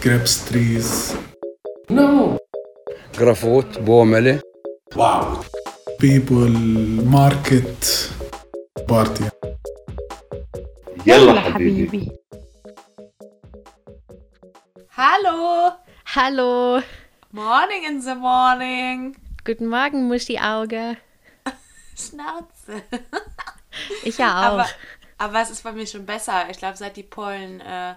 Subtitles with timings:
[0.00, 1.16] grapes trees.
[1.88, 2.38] No.
[3.12, 4.40] Grafot, Bomele.
[4.94, 5.44] Wow.
[5.98, 6.48] People,
[7.04, 8.10] market,
[8.88, 9.24] party.
[11.06, 12.10] يلا حبيبي.
[14.96, 15.72] Hallo!
[16.14, 16.82] Hallo.
[17.32, 19.16] Morning in the morning!
[19.44, 20.96] Guten Morgen, Muschi-Auge.
[21.96, 22.82] Schnauze!
[24.04, 24.52] Ich ja auch.
[24.52, 24.66] Aber,
[25.18, 26.48] aber es ist bei mir schon besser.
[26.50, 27.96] Ich glaube, seit die Pollen äh, ein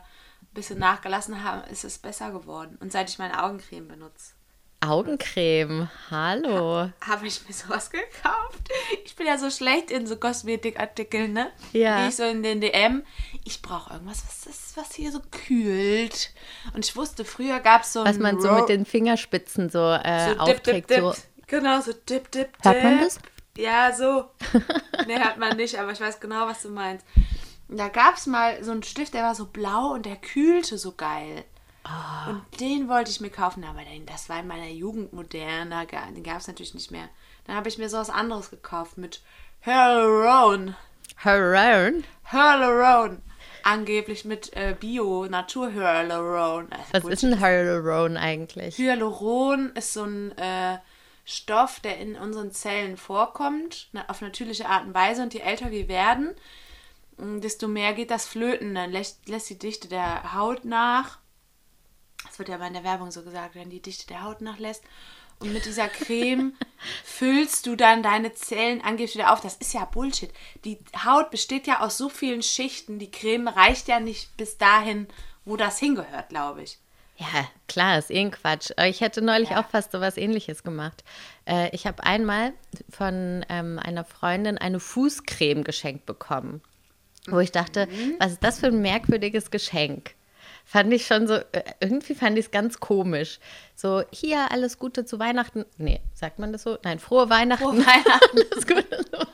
[0.55, 2.77] bisschen nachgelassen haben, ist es besser geworden.
[2.81, 4.33] Und seit ich meine Augencreme benutze.
[4.81, 5.89] Augencreme.
[6.11, 6.91] Hallo.
[7.07, 8.69] Habe ich mir sowas gekauft?
[9.05, 11.53] Ich bin ja so schlecht in so Kosmetikartikeln, ne?
[11.73, 11.99] Ja.
[11.99, 13.05] Gehe ich so in den DM.
[13.45, 16.31] Ich brauche irgendwas, was, ist, was hier so kühlt.
[16.75, 19.89] Und ich wusste, früher gab es so Was man so Ro- mit den Fingerspitzen so,
[19.93, 20.91] äh, so dip, aufträgt.
[20.91, 21.13] dip, So.
[21.13, 21.23] dip.
[21.47, 22.49] Genau, so dip, dip, dip.
[22.65, 23.19] Hört man das?
[23.57, 24.31] Ja, so.
[25.07, 27.07] nee, hört man nicht, aber ich weiß genau, was du meinst.
[27.77, 30.93] Da gab es mal so einen Stift, der war so blau und der kühlte so
[30.93, 31.45] geil.
[31.85, 32.31] Ah.
[32.31, 36.23] Und den wollte ich mir kaufen, aber den, das war in meiner Jugend moderner, den
[36.23, 37.09] gab es natürlich nicht mehr.
[37.47, 39.21] Dann habe ich mir so was anderes gekauft mit
[39.65, 40.77] Hyaluron.
[41.17, 42.05] Heron.
[42.31, 43.23] Hyaluron.
[43.65, 46.69] Angeblich mit äh, Bio-Natur-Hyaluron.
[46.73, 47.13] Also Was Bullshit.
[47.13, 48.77] ist ein Hyaluron eigentlich?
[48.77, 50.79] Hyaluron ist so ein äh,
[51.25, 55.23] Stoff, der in unseren Zellen vorkommt, auf natürliche Art und Weise.
[55.23, 56.35] Und je älter wir werden,
[57.41, 58.75] desto mehr geht das flöten.
[58.75, 61.19] Dann lässt, lässt die Dichte der Haut nach.
[62.27, 64.83] Das wird ja mal in der Werbung so gesagt, wenn die Dichte der Haut nachlässt.
[65.39, 66.55] Und mit dieser Creme
[67.05, 69.41] füllst du dann deine Zellen angeblich wieder auf.
[69.41, 70.33] Das ist ja Bullshit.
[70.65, 72.99] Die Haut besteht ja aus so vielen Schichten.
[73.01, 75.09] Die Creme reicht ja nicht bis dahin,
[75.45, 76.79] wo das hingehört, glaube ich.
[77.17, 77.27] Ja,
[77.69, 78.71] klar, ist eh ein Quatsch.
[78.87, 79.61] Ich hätte neulich Ja.
[79.61, 81.05] auch fast so was ähnliches gemacht.
[81.47, 82.53] Äh, ich habe einmal
[82.89, 86.63] von ähm, einer Freundin eine Fußcreme geschenkt bekommen.
[87.29, 88.17] Wo ich dachte, Mhm.
[88.19, 90.15] was ist das für ein merkwürdiges Geschenk?
[90.65, 93.39] Fand ich schon so, äh, irgendwie fand ich es ganz komisch.
[93.75, 95.65] So, hier, alles Gute zu Weihnachten.
[95.77, 96.79] Nee, sagt man das so?
[96.85, 97.65] Nein, frohe Weihnachten.
[97.65, 98.39] Frohe Weihnachten.
[98.53, 99.27] alles, Gute zu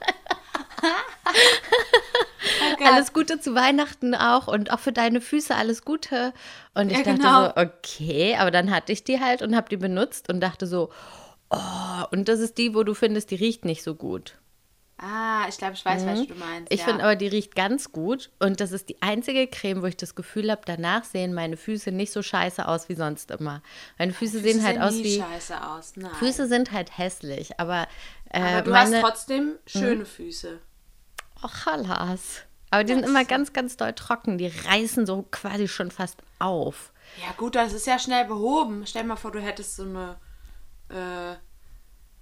[2.85, 6.33] alles Gute zu Weihnachten auch und auch für deine Füße alles Gute.
[6.75, 7.45] Und ich Ja, dachte genau.
[7.47, 10.91] so, okay, aber dann hatte ich die halt und habe die benutzt und dachte so,
[11.51, 14.35] oh, und das ist die, wo du findest, die riecht nicht so gut.
[15.01, 16.63] Ah, ich glaube, ich weiß, was du meinst.
[16.63, 16.67] Mhm.
[16.71, 16.87] Ich ja.
[16.87, 20.17] finde aber, die riecht ganz gut und das ist die einzige Creme, wo ich das
[20.17, 23.63] Gefühl habe, danach sehen meine Füße nicht so scheiße aus wie sonst immer.
[23.97, 25.21] Meine Füße, sehen halt aus wie.
[25.21, 25.93] scheiße aus.
[25.95, 26.11] Nein.
[26.15, 27.87] Füße sind halt hässlich, aber,
[28.31, 30.59] äh, aber du meine, hast trotzdem schöne Füße.
[31.45, 32.43] Och, Hallas.
[32.71, 34.37] Aber die sind immer ganz, ganz doll trocken.
[34.37, 36.93] Die reißen so quasi schon fast auf.
[37.25, 38.85] Ja, gut, das ist ja schnell behoben.
[38.85, 40.17] Stell dir mal vor, du hättest so eine
[40.91, 41.37] äh,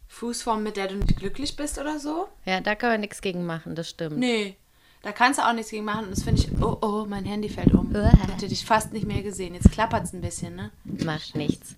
[0.09, 2.29] Fußform, mit der du nicht glücklich bist oder so.
[2.45, 4.19] Ja, da kann man nichts gegen machen, das stimmt.
[4.19, 4.57] Nee.
[5.03, 6.07] Da kannst du auch nichts gegen machen.
[6.07, 6.51] Und das finde ich.
[6.61, 7.95] Oh, oh, mein Handy fällt um.
[7.95, 8.11] Uah.
[8.13, 9.55] Ich hätte dich fast nicht mehr gesehen.
[9.55, 10.73] Jetzt klappert es ein bisschen, ne?
[11.05, 11.77] Macht nichts.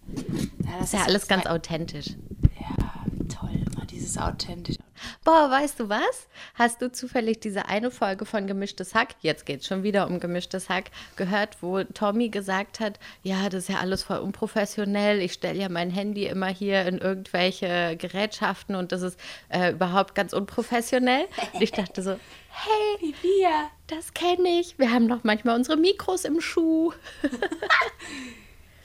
[0.64, 2.14] Ja, das Ist ja alles ganz authentisch.
[2.58, 3.50] Ja, toll.
[3.70, 4.76] Immer dieses authentisch.
[5.24, 6.28] Boah, weißt du was?
[6.54, 10.20] Hast du zufällig diese eine Folge von Gemischtes Hack, jetzt geht es schon wieder um
[10.20, 15.32] Gemischtes Hack, gehört, wo Tommy gesagt hat, ja, das ist ja alles voll unprofessionell, ich
[15.32, 20.32] stelle ja mein Handy immer hier in irgendwelche Gerätschaften und das ist äh, überhaupt ganz
[20.32, 21.26] unprofessionell.
[21.52, 22.18] Und ich dachte so,
[22.50, 23.50] hey, wir.
[23.86, 26.92] das kenne ich, wir haben doch manchmal unsere Mikros im Schuh.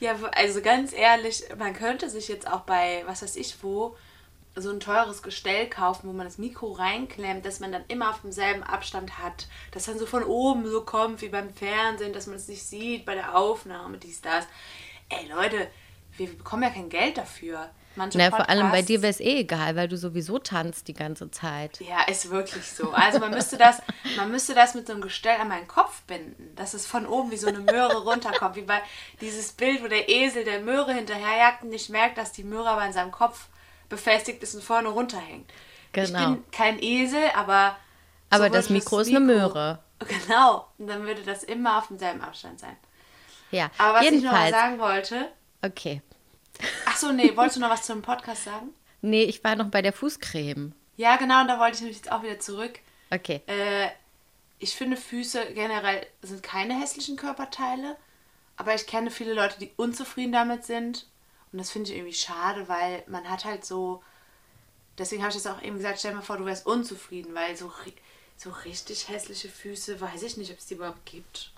[0.00, 3.96] Ja, also ganz ehrlich, man könnte sich jetzt auch bei, was weiß ich wo,
[4.56, 8.20] so ein teures Gestell kaufen, wo man das Mikro reinklemmt, dass man dann immer auf
[8.22, 9.48] demselben Abstand hat.
[9.72, 13.04] Das dann so von oben so kommt wie beim Fernsehen, dass man es nicht sieht
[13.04, 14.46] bei der Aufnahme, dies, das.
[15.08, 15.68] Ey Leute,
[16.16, 17.70] wir bekommen ja kein Geld dafür.
[17.96, 20.94] Manche Na, vor allem bei dir wäre es eh egal, weil du sowieso tanzt die
[20.94, 21.80] ganze Zeit.
[21.80, 22.90] Ja, ist wirklich so.
[22.90, 23.80] Also man müsste das,
[24.16, 27.30] man müsste das mit so einem Gestell an meinen Kopf binden, dass es von oben
[27.30, 28.80] wie so eine Möhre runterkommt, wie bei
[29.20, 32.84] dieses Bild, wo der Esel der Möhre hinterherjagt und nicht merkt, dass die Möhre aber
[32.84, 33.46] in seinem Kopf
[33.88, 35.50] befestigt ist und vorne runterhängt.
[35.50, 36.30] Ich Genau.
[36.30, 37.76] bin kein Esel, aber
[38.30, 39.78] Aber so das Mikro ist eine Möhre.
[40.26, 40.66] Genau.
[40.76, 42.76] Und dann würde das immer auf demselben Abstand sein.
[43.50, 44.50] Ja, Aber was ich noch jedenfalls.
[44.50, 45.28] mal sagen wollte,
[45.62, 46.02] okay.
[46.86, 48.70] ach so, nee, wolltest du noch was zum Podcast sagen?
[49.06, 50.72] Nee, ich war noch bei der Fußcreme.
[50.96, 52.78] Ja, genau, und da wollte ich nämlich jetzt auch wieder zurück.
[53.10, 53.42] Okay.
[53.46, 53.88] Äh,
[54.58, 57.96] ich finde, Füße generell sind keine hässlichen Körperteile.
[58.56, 61.06] Aber ich kenne viele Leute, die unzufrieden damit sind.
[61.54, 64.02] Und das finde ich irgendwie schade, weil man hat halt so.
[64.98, 67.56] Deswegen habe ich das auch eben gesagt, stell dir mal vor, du wärst unzufrieden, weil
[67.56, 67.70] so,
[68.36, 71.52] so richtig hässliche Füße, weiß ich nicht, ob es die überhaupt gibt.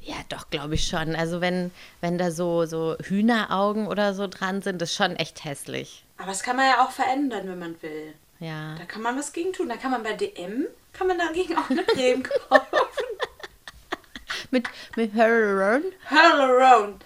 [0.00, 1.14] Ja, doch, glaube ich schon.
[1.14, 6.06] Also wenn, wenn da so, so Hühneraugen oder so dran sind, ist schon echt hässlich.
[6.16, 8.14] Aber das kann man ja auch verändern, wenn man will.
[8.40, 8.76] Ja.
[8.76, 9.68] Da kann man was gegen tun.
[9.68, 12.64] Da kann man bei DM, kann man dagegen auch eine Creme kaufen.
[14.50, 14.66] Mit,
[14.96, 15.82] mit Hyaluron.
[16.08, 16.98] Hyaluron.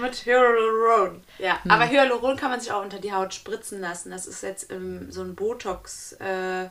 [0.00, 1.22] Mit Hyaluron.
[1.38, 1.70] Ja, Hm.
[1.70, 4.10] aber Hyaluron kann man sich auch unter die Haut spritzen lassen.
[4.10, 6.70] Das ist jetzt ähm, so ein Botox-Ersatz,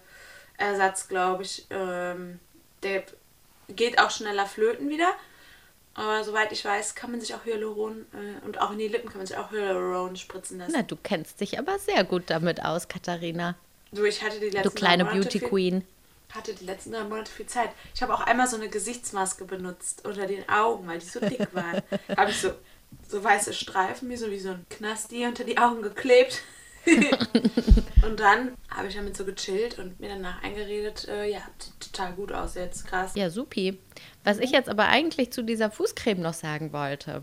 [1.08, 1.66] glaube ich.
[1.70, 2.40] Ähm,
[2.84, 3.04] der
[3.70, 5.12] geht auch schneller flöten wieder.
[5.96, 9.10] Aber soweit ich weiß, kann man sich auch Hyaluron äh, und auch in die Lippen
[9.10, 10.74] kann man sich auch Hyaluron spritzen lassen.
[10.76, 13.56] Na, du kennst dich aber sehr gut damit aus, Katharina.
[13.92, 15.88] Du, ich hatte die letzten Du kleine Beauty viel- Queen.
[16.34, 17.70] hatte die letzten drei Monate viel Zeit.
[17.94, 21.54] Ich habe auch einmal so eine Gesichtsmaske benutzt unter den Augen, weil die so dick
[21.54, 21.84] waren.
[22.18, 22.50] habe ich so,
[23.08, 26.42] so weiße Streifen, wie so, wie so ein Knasti unter die Augen geklebt.
[28.06, 32.14] und dann habe ich damit so gechillt und mir danach eingeredet, äh, ja, sieht total
[32.14, 33.14] gut aus jetzt, krass.
[33.16, 33.80] Ja, supi.
[34.24, 37.22] Was ich jetzt aber eigentlich zu dieser Fußcreme noch sagen wollte.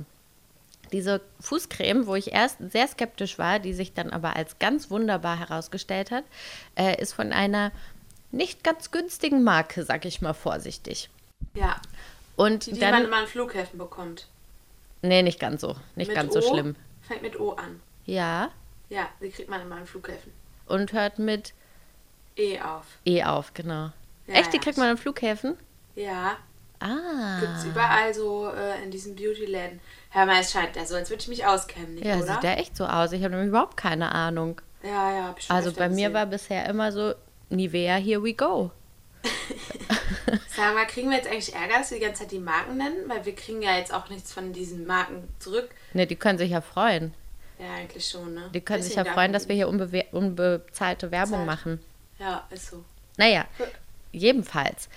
[0.93, 5.39] Diese Fußcreme, wo ich erst sehr skeptisch war, die sich dann aber als ganz wunderbar
[5.39, 6.25] herausgestellt hat,
[6.75, 7.71] äh, ist von einer
[8.33, 11.11] nicht ganz günstigen Marke, sag ich mal vorsichtig.
[11.55, 11.81] Ja,
[12.37, 13.05] Und die, die man dann.
[13.05, 14.27] immer an Flughäfen bekommt.
[15.03, 15.77] Nee, nicht ganz so.
[15.97, 16.77] Nicht Mit ganz O, so schlimm.
[17.03, 17.81] Fängt mit O an.
[18.07, 18.51] Ja.
[18.89, 20.33] Ja, die kriegt man immer an Flughäfen.
[20.67, 21.55] Und hört mit
[22.37, 22.85] E auf.
[23.05, 23.91] E auf, genau.
[24.27, 24.63] Ja, Echt, die ja.
[24.63, 25.57] kriegt man an Flughäfen?
[25.95, 26.37] Ja,
[26.83, 27.41] Ah.
[27.41, 29.81] gibt's überall so äh, in diesen Beauty-Läden.
[30.11, 32.35] Hör mal, es scheint ja so, als würde ich mich auskennen, nicht, Ja, oder?
[32.35, 33.13] sieht ja echt so aus.
[33.13, 34.61] Ich habe nämlich überhaupt keine Ahnung.
[34.83, 36.15] Ja, ja, hab ich schon Also bei mir gesehen.
[36.15, 37.13] war bisher immer so,
[37.51, 38.71] Nivea, here we go.
[40.49, 43.09] Sag mal, kriegen wir jetzt eigentlich Ärger, dass wir die ganze Zeit die Marken nennen?
[43.09, 45.71] Weil wir kriegen ja jetzt auch nichts von diesen Marken zurück.
[45.93, 47.15] Ne, die können sich ja freuen.
[47.59, 48.51] Ja, eigentlich schon, ne?
[48.55, 51.47] Die können sich ja freuen, dass wir hier unbewe unbezahlte Werbung Bezahlt.
[51.47, 51.81] machen.
[52.19, 52.85] Ja, ist so.
[53.17, 53.47] Naja,
[54.13, 54.89] jedenfalls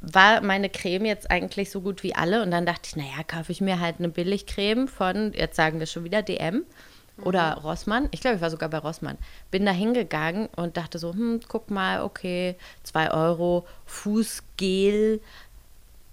[0.00, 3.52] war meine Creme jetzt eigentlich so gut wie alle und dann dachte ich, naja, kaufe
[3.52, 6.64] ich mir halt eine Billigcreme von, jetzt sagen wir schon wieder DM
[7.22, 8.08] oder Rossmann.
[8.10, 9.18] Ich glaube, ich war sogar bei Rossmann.
[9.50, 15.20] Bin da hingegangen und dachte so, hm, guck mal, okay, 2 Euro, Fußgel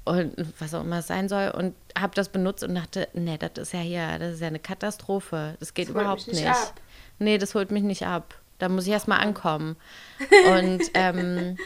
[0.03, 3.51] und was auch immer es sein soll und habe das benutzt und dachte, nee, das
[3.67, 5.55] ist ja hier, das ist ja eine Katastrophe.
[5.59, 6.47] Das geht Das überhaupt nicht nicht.
[6.47, 6.73] ab.
[7.19, 8.35] Nee, das holt mich nicht ab.
[8.59, 9.75] Da muss ich erst mal ankommen.
[10.51, 11.57] Und, ähm,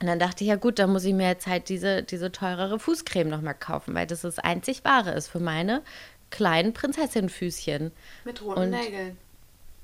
[0.00, 2.78] und dann dachte ich, ja gut, dann muss ich mir jetzt halt diese, diese teurere
[2.78, 5.82] Fußcreme nochmal kaufen, weil das das einzig wahre ist für meine
[6.30, 7.92] kleinen Prinzessinfüßchen.
[8.24, 9.16] Mit roten Und- Nägeln.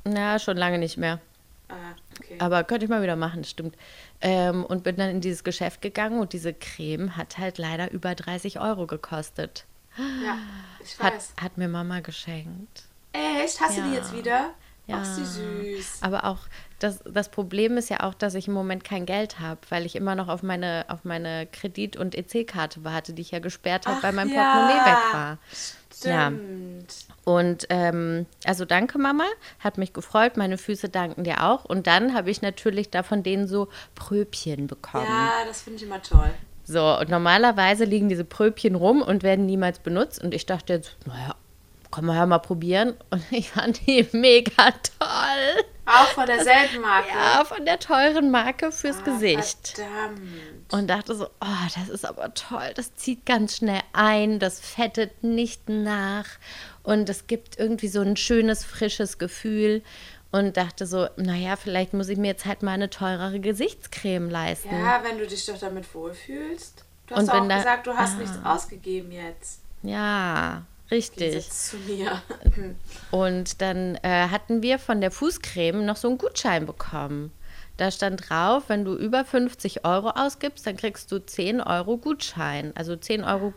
[0.05, 1.19] Na, schon lange nicht mehr.
[1.69, 1.75] Ah,
[2.21, 2.37] okay.
[2.39, 3.75] Aber könnte ich mal wieder machen, stimmt.
[4.21, 8.15] Ähm, und bin dann in dieses Geschäft gegangen und diese Creme hat halt leider über
[8.15, 9.65] 30 Euro gekostet.
[9.97, 10.37] ja,
[10.85, 11.33] ich Hat, weiß.
[11.41, 12.83] hat mir Mama geschenkt.
[13.13, 13.61] Echt?
[13.61, 13.95] Hast du die Ja.
[13.95, 14.51] jetzt wieder?
[14.87, 15.01] Ja.
[15.01, 16.01] Ach, sie süß.
[16.03, 16.41] Aber auch
[16.81, 19.97] das, das Problem ist ja auch, dass ich im Moment kein Geld habe, weil ich
[19.97, 24.03] immer noch auf meine, auf meine Kredit- und EC-Karte warte, die ich ja gesperrt habe,
[24.03, 24.43] weil mein ja.
[24.43, 25.39] Portemonnaie weg war.
[26.03, 26.29] Ja.
[26.29, 26.95] Stimmt.
[27.25, 29.25] Und ähm, also danke Mama,
[29.61, 31.65] hat mich gefreut, meine Füße danken dir auch.
[31.65, 35.07] Und dann habe ich natürlich da von denen so Pröbchen bekommen.
[35.07, 36.31] Ja, das finde ich immer toll.
[36.65, 40.23] So, und normalerweise liegen diese Pröbchen rum und werden niemals benutzt.
[40.23, 41.35] Und ich dachte jetzt, naja,
[41.95, 42.95] kann man ja mal probieren.
[43.11, 45.65] Und ich fand die mega toll.
[45.87, 47.09] Auch von derselben Marke.
[47.11, 49.75] Ja, von der teuren Marke fürs Ah, Gesicht.
[49.77, 50.73] Verdammt.
[50.73, 52.73] Und dachte so, oh, das ist aber toll.
[52.75, 56.25] Das zieht ganz schnell ein, das fettet nicht nach.
[56.83, 59.83] Und es gibt irgendwie so ein schönes, frisches Gefühl.
[60.33, 64.75] Und dachte so, naja, vielleicht muss ich mir jetzt halt mal eine teurere Gesichtscreme leisten.
[64.75, 66.83] Ja, wenn du dich doch damit wohlfühlst.
[67.07, 68.19] Du Und hast auch wenn da- gesagt, du hast Ah.
[68.21, 69.61] nichts ausgegeben jetzt.
[69.83, 70.63] Ja,
[70.95, 71.51] richtig.
[71.51, 72.23] Zu mir.
[73.11, 77.33] Und dann äh, hatten wir von der Fußcreme noch so einen Gutschein bekommen.
[77.77, 82.73] Da stand drauf, wenn du über 50 Euro ausgibst, dann kriegst du 10 Euro Gutschein.
[82.77, 83.53] Also 10 Euro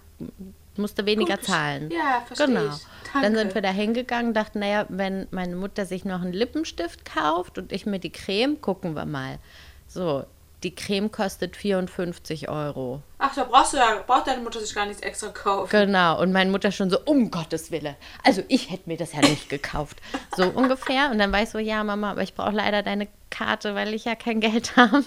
[0.76, 1.92] musst du weniger Gut, zahlen.
[1.92, 2.66] ja, verstehe Genau.
[2.74, 2.82] ich.
[3.14, 3.40] Dann Danke.
[3.40, 7.72] sind wir da hingegangen, dachten, naja, wenn meine Mutter sich noch einen Lippenstift kauft und
[7.72, 9.40] ich mir die Creme, gucken wir mal.
[9.88, 10.26] So,
[10.64, 13.02] die Creme kostet 54 Euro.
[13.20, 15.70] Ach, da brauchst du ja, braucht deine Mutter sich gar nichts extra kaufen.
[15.70, 17.96] Genau, und meine Mutter schon so, um Gottes Willen.
[18.24, 19.98] Also ich hätte mir das ja nicht gekauft.
[20.36, 21.12] So ungefähr.
[21.12, 24.06] Und dann war ich so, ja, Mama, aber ich brauche leider deine Karte, weil ich
[24.06, 25.04] ja kein Geld habe.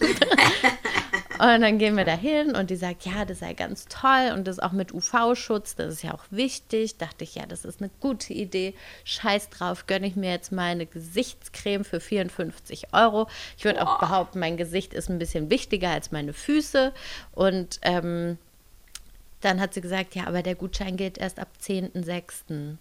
[1.41, 4.47] Und dann gehen wir da hin und die sagt, ja, das sei ganz toll und
[4.47, 6.99] das auch mit UV-Schutz, das ist ja auch wichtig.
[6.99, 8.75] Dachte ich, ja, das ist eine gute Idee.
[9.05, 13.27] Scheiß drauf, gönne ich mir jetzt mal eine Gesichtscreme für 54 Euro.
[13.57, 16.93] Ich würde auch behaupten, mein Gesicht ist ein bisschen wichtiger als meine Füße.
[17.33, 18.37] Und ähm,
[19.41, 22.77] dann hat sie gesagt, ja, aber der Gutschein gilt erst ab 10.06.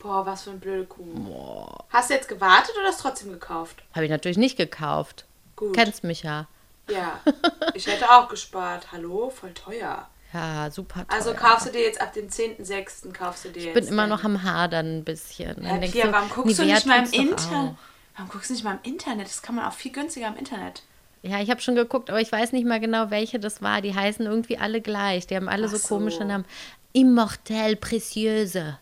[0.00, 1.68] Boah, was für eine blöde Kuh.
[1.90, 3.84] Hast du jetzt gewartet oder hast du trotzdem gekauft?
[3.94, 5.26] Habe ich natürlich nicht gekauft.
[5.54, 5.76] Gut.
[5.76, 6.48] Kennst mich ja.
[6.90, 7.20] Ja.
[7.74, 8.88] Ich hätte auch gespart.
[8.92, 9.30] Hallo?
[9.30, 10.08] Voll teuer.
[10.32, 11.16] Ja, super toll.
[11.16, 13.12] Also kaufst du dir jetzt ab dem 10.06.
[13.12, 13.74] kaufst du dir ich jetzt.
[13.74, 15.54] bin immer noch am Hadern ein bisschen.
[15.56, 17.74] Dann Ja, denkst Pia, warum guckst du nicht mal im Internet?
[18.16, 19.26] Warum guckst du nicht mal im Internet?
[19.28, 20.82] Das kann man auch viel günstiger im Internet.
[21.22, 23.82] Ja, ich habe schon geguckt, aber ich weiß nicht mal genau, welche das war.
[23.82, 25.26] Die heißen irgendwie alle gleich.
[25.26, 25.88] Die haben alle so so.
[25.88, 26.44] komische Namen.
[26.92, 28.78] Immortel Précieuse.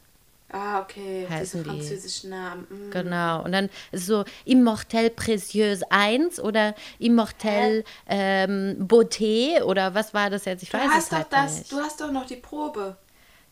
[0.51, 1.27] Ah, okay.
[1.29, 1.81] Heißen Diese die.
[1.83, 2.67] französischen Namen.
[2.71, 2.91] Mm.
[2.91, 3.45] Genau.
[3.45, 10.47] Und dann ist so Immortel Précieuse 1 oder Immortel ähm, Beauté oder was war das
[10.47, 10.63] jetzt?
[10.63, 11.73] Ich Du weiß hast es doch halt das, nicht.
[11.73, 12.97] du hast doch noch die Probe.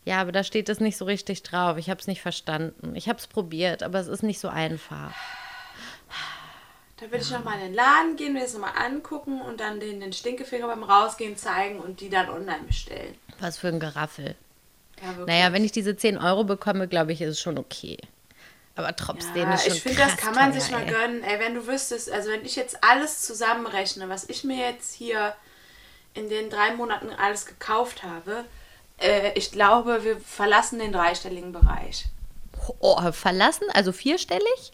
[0.05, 1.77] Ja, aber da steht das nicht so richtig drauf.
[1.77, 2.95] Ich habe es nicht verstanden.
[2.95, 5.11] Ich habe es probiert, aber es ist nicht so einfach.
[6.99, 9.99] Da würde ich nochmal in den Laden gehen, mir das nochmal angucken und dann den,
[9.99, 13.13] den Stinkefinger beim Rausgehen zeigen und die dann online bestellen.
[13.39, 14.35] Was für ein Geraffel.
[15.01, 15.25] Ja.
[15.25, 17.97] Naja, wenn ich diese 10 Euro bekomme, glaube ich, ist es schon okay.
[18.75, 20.91] Aber trotzdem ja, ist schon ich finde, das kann man teuer, sich mal ey.
[20.91, 21.23] gönnen.
[21.23, 25.35] Ey, wenn du wüsstest, also wenn ich jetzt alles zusammenrechne, was ich mir jetzt hier
[26.13, 28.45] in den drei Monaten alles gekauft habe,
[28.99, 32.05] äh, ich glaube, wir verlassen den dreistelligen Bereich.
[32.79, 33.67] Oh, verlassen?
[33.73, 34.73] Also vierstellig?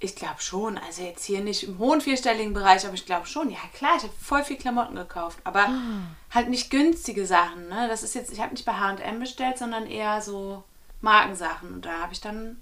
[0.00, 0.78] Ich glaube schon.
[0.78, 3.50] Also jetzt hier nicht im hohen vierstelligen Bereich, aber ich glaube schon.
[3.50, 6.02] Ja klar, ich habe voll viel Klamotten gekauft, aber Ah.
[6.30, 7.68] halt nicht günstige Sachen.
[7.68, 7.88] Ne?
[7.88, 10.62] Das ist jetzt, ich habe nicht bei H&M bestellt, sondern eher so
[11.00, 11.74] Markensachen.
[11.74, 12.60] Und da habe ich dann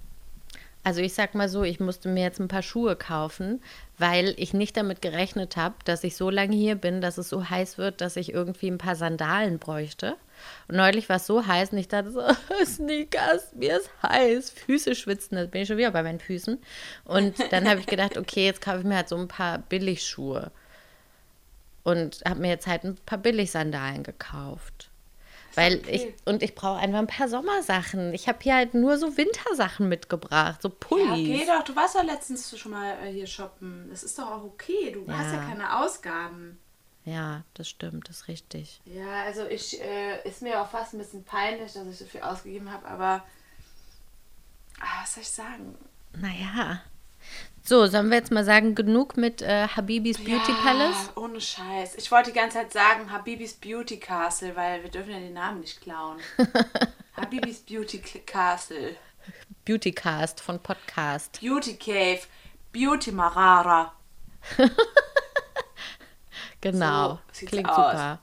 [0.87, 3.61] Also ich sag mal so, ich musste mir jetzt ein paar Schuhe kaufen,
[3.97, 7.49] weil ich nicht damit gerechnet habe, dass ich so lange hier bin, dass es so
[7.49, 10.15] heiß wird, dass ich irgendwie ein paar Sandalen bräuchte.
[10.69, 12.21] Und neulich war es so heiß und ich dachte so,
[12.65, 16.57] Sneakers, mir ist heiß, Füße schwitzen, da bin ich schon wieder bei meinen Füßen.
[17.03, 20.51] Und dann habe ich gedacht, okay, jetzt kaufe ich mir halt so ein paar Billigschuhe.
[21.83, 24.89] Und habe mir jetzt halt ein paar Billigsandalen gekauft.
[25.57, 28.13] Weil ich, und ich brauche einfach ein paar Sommersachen.
[28.13, 31.09] Ich habe hier halt nur so Wintersachen mitgebracht, so Ja, Pullis.
[31.11, 33.87] okay, doch, du warst doch letztens schon mal äh, hier shoppen.
[33.89, 34.91] Das ist doch auch okay.
[34.91, 35.47] Du hast ja Ja.
[35.49, 36.59] keine Ausgaben.
[37.05, 38.81] Ja, das stimmt, das ist richtig.
[38.85, 42.21] Ja, also ich äh, ist mir auch fast ein bisschen peinlich, dass ich so viel
[42.21, 43.23] ausgegeben habe, aber
[44.79, 45.75] ah, was soll ich sagen?
[46.13, 46.81] Naja.
[47.67, 51.09] So, sollen wir jetzt mal sagen, genug mit äh, Habibis Beauty ja, Palace?
[51.17, 51.95] Ohne Scheiß.
[51.95, 55.59] Ich wollte die ganze Zeit sagen Habibis Beauty Castle, weil wir dürfen ja den Namen
[55.59, 56.17] nicht klauen.
[57.17, 58.95] Habibis Beauty Castle.
[59.65, 61.41] Beautycast von Podcast.
[61.41, 62.21] Beauty Cave.
[62.71, 63.91] Beauty Marara.
[66.59, 67.19] Genau.
[67.31, 67.75] So Klingt aus.
[67.75, 68.19] super.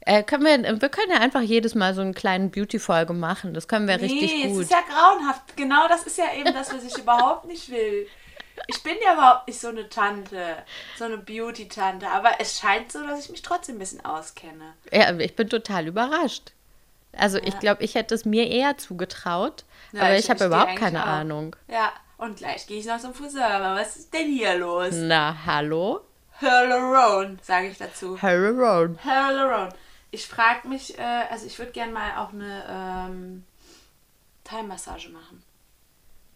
[0.00, 3.52] Äh, können wir, wir können ja einfach jedes Mal so einen kleinen Beauty-Folge machen.
[3.52, 4.62] Das können wir richtig nee, gut.
[4.62, 5.54] es ist ja grauenhaft.
[5.56, 8.08] Genau das ist ja eben das, was ich überhaupt nicht will.
[8.68, 10.56] Ich bin ja überhaupt nicht so eine Tante,
[10.96, 14.74] so eine Beauty-Tante, aber es scheint so, dass ich mich trotzdem ein bisschen auskenne.
[14.92, 16.52] Ja, ich bin total überrascht.
[17.14, 20.76] Also ich glaube, ich hätte es mir eher zugetraut, Ja, aber ich- ich, habe überhaupt
[20.76, 21.06] keine auch.
[21.08, 21.54] Ahnung.
[21.68, 23.46] Ja, und gleich gehe ich noch zum Friseur.
[23.48, 24.90] Aber was ist denn hier los?
[24.92, 26.00] Na, hallo?
[26.40, 28.20] Hyaluron, sage ich dazu.
[28.20, 28.98] Hyaluron.
[29.04, 29.68] Hyaluron.
[30.10, 32.64] Ich frage mich, äh, also ich würde gerne mal auch eine
[33.10, 33.44] ähm,
[34.44, 35.42] Thai-Massage machen.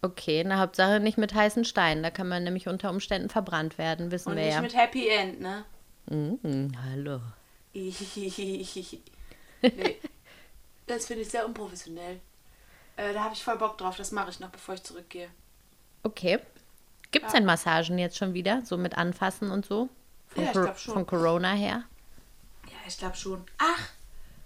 [0.01, 2.03] Okay, na Hauptsache nicht mit heißen Steinen.
[2.03, 4.61] Da kann man nämlich unter Umständen verbrannt werden, wissen Und wir nicht ja.
[4.61, 5.65] mit Happy End, ne?
[6.09, 7.19] Mhm, hallo.
[9.61, 9.97] nee.
[10.85, 12.19] Das finde ich sehr unprofessionell.
[12.95, 13.97] Äh, da habe ich voll Bock drauf.
[13.97, 15.29] Das mache ich noch, bevor ich zurückgehe.
[16.03, 16.39] Okay.
[17.11, 18.61] Gibt es denn Massagen jetzt schon wieder?
[18.65, 19.89] So mit Anfassen und so?
[20.29, 20.93] Von, Ja, ich Cor- glaub schon.
[20.93, 21.83] von Corona her?
[22.67, 23.43] Ja, ich glaube schon.
[23.57, 23.89] Ach,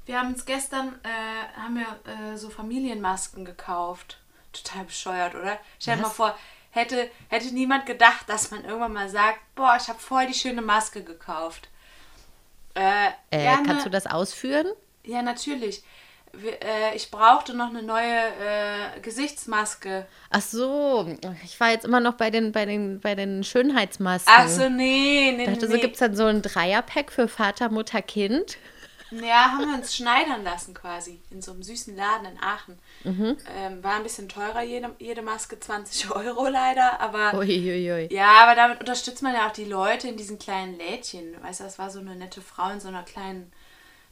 [0.05, 4.17] wir haben uns gestern, äh, haben wir äh, so Familienmasken gekauft.
[4.53, 5.58] Total bescheuert, oder?
[5.79, 6.38] Stell dir mal vor,
[6.72, 10.62] hätte, hätte niemand gedacht, dass man irgendwann mal sagt, boah, ich habe voll die schöne
[10.62, 11.70] Maske gekauft.
[12.74, 14.67] Äh, Äh, ja, kannst ne- du das ausführen?
[15.03, 15.84] Ja, natürlich.
[16.34, 20.08] Wir, äh, ich brauchte noch eine neue äh, Gesichtsmaske.
[20.29, 24.34] Ach so, ich war jetzt immer noch bei den, bei den, bei den Schönheitsmasken.
[24.34, 25.74] Ach so, nee, nee, Ich dachte, nee.
[25.75, 28.58] so gibt es dann so ein Dreierpack für Vater, Mutter, Kind.
[29.12, 31.20] Ja, haben wir uns schneidern lassen quasi.
[31.30, 32.80] In so einem süßen Laden in Aachen.
[33.03, 33.38] Mhm.
[33.56, 37.38] Ähm, war ein bisschen teurer, jede, jede Maske 20 Euro leider, aber.
[37.38, 38.08] Uiuiui.
[38.12, 41.36] Ja, aber damit unterstützt man ja auch die Leute in diesen kleinen Lädchen.
[41.44, 43.51] Weißt du, das war so eine nette Frau in so einer kleinen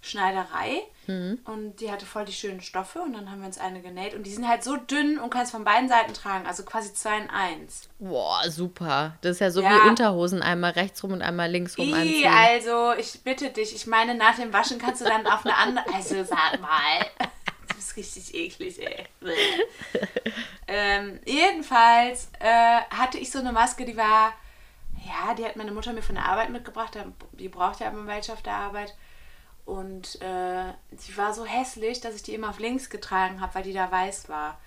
[0.02, 0.82] Schneiderei.
[1.08, 1.40] Mhm.
[1.46, 4.14] Und die hatte voll die schönen Stoffe und dann haben wir uns eine genäht.
[4.14, 6.46] Und die sind halt so dünn und kannst von beiden Seiten tragen.
[6.46, 7.90] Also quasi zwei in eins.
[8.00, 9.18] Boah, super.
[9.22, 9.72] Das ist ja so Ja.
[9.72, 12.32] wie Unterhosen, einmal rechts rum und einmal links rum I, anziehen.
[12.34, 13.76] also, ich bitte dich.
[13.76, 15.86] Ich meine, nach dem Waschen kannst du dann auf eine andere.
[15.94, 17.06] Also, sag mal.
[17.68, 19.06] Du bist richtig eklig, ey.
[20.68, 24.34] ähm, jedenfalls äh, hatte ich so eine Maske, die war.
[25.06, 26.98] Ja, die hat meine Mutter mir von der Arbeit mitgebracht.
[27.34, 28.94] Die braucht ja immer welche auf der Arbeit.
[29.66, 33.64] Und äh, sie war so hässlich, dass ich die immer auf links getragen habe, weil
[33.64, 34.60] die da weiß war.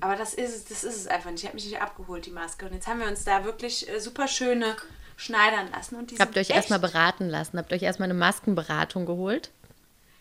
[0.00, 1.42] Aber das ist, es- das ist es einfach nicht.
[1.42, 2.66] Ich habe mich nicht abgeholt, die Maske.
[2.66, 4.76] Und jetzt haben wir uns da wirklich äh, super schöne
[5.16, 5.94] schneidern lassen.
[5.96, 7.56] Und die Habt ihr euch erstmal beraten lassen?
[7.58, 9.52] Habt ihr euch erstmal eine Maskenberatung geholt?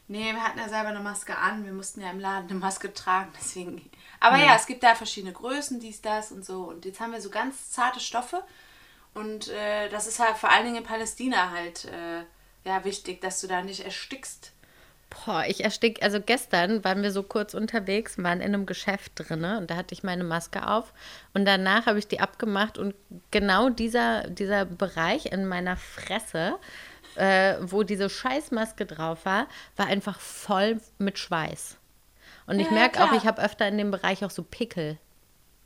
[0.08, 1.66] Nee, wir hatten ja selber eine Maske an.
[1.66, 3.90] Wir mussten ja im Laden eine Maske tragen, deswegen.
[4.20, 6.64] Aber ja, es gibt da verschiedene Größen, dies, das und so.
[6.66, 8.44] Und jetzt haben wir so ganz zarte Stoffe.
[9.16, 12.24] Und äh, das ist halt vor allen Dingen in Palästina halt äh,
[12.66, 14.54] ja, wichtig, dass du da nicht erstickst.
[15.10, 19.44] Boah, ich erstick, also gestern waren wir so kurz unterwegs, waren in einem Geschäft drin
[19.44, 20.94] und da hatte ich meine Maske auf
[21.34, 22.94] und danach habe ich die abgemacht und
[23.32, 26.60] genau dieser, dieser Bereich in meiner Fresse,
[27.16, 31.78] äh, wo diese Scheißmaske drauf war, war einfach voll mit Schweiß.
[32.46, 35.00] Und ich Ja, merke auch, ich habe öfter in dem Bereich auch so Pickel.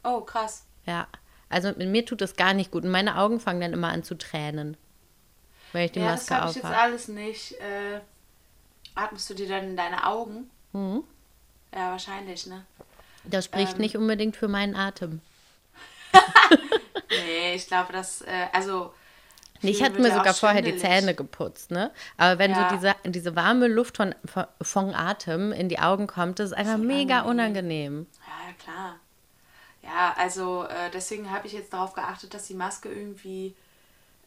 [0.06, 0.66] Oh, krass.
[0.86, 1.08] Ja,
[1.50, 4.16] also mir tut das gar nicht gut und meine Augen fangen dann immer an zu
[4.16, 4.78] tränen,
[5.74, 7.54] wenn ich die ja, das Maske habe ich jetzt alles nicht.
[7.54, 8.02] Äh,
[8.96, 10.50] atmest du dir dann in deine Augen?
[10.72, 11.04] Mhm.
[11.74, 12.66] Ja, wahrscheinlich, ne?
[13.24, 15.22] Das spricht ähm, nicht unbedingt für meinen Atem.
[17.16, 18.94] Nee, ich glaube, das, äh, also.
[19.62, 20.76] Ich hatte mir sogar vorher die.
[20.76, 21.92] Zähne geputzt, ne?
[22.18, 22.70] Aber wenn Ja.
[22.70, 24.14] so diese, diese warme Luft von,
[24.62, 28.08] von, Atem in die Augen kommt, das ist einfach mega unangenehm.
[28.26, 29.00] Ja, ja, klar.
[29.84, 33.56] Ja, also äh, deswegen habe ich jetzt darauf geachtet, dass die Maske irgendwie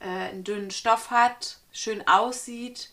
[0.00, 2.90] äh, einen dünnen Stoff hat, schön aussieht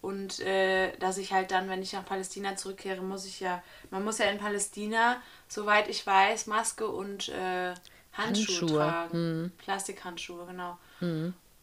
[0.00, 4.04] und äh, dass ich halt dann, wenn ich nach Palästina zurückkehre, muss ich ja, man
[4.04, 7.74] muss ja in Palästina, soweit ich weiß, Maske und äh,
[8.12, 9.52] Handschuhe, Handschuhe, tragen.
[9.58, 10.78] Plastikhandschuhe, genau.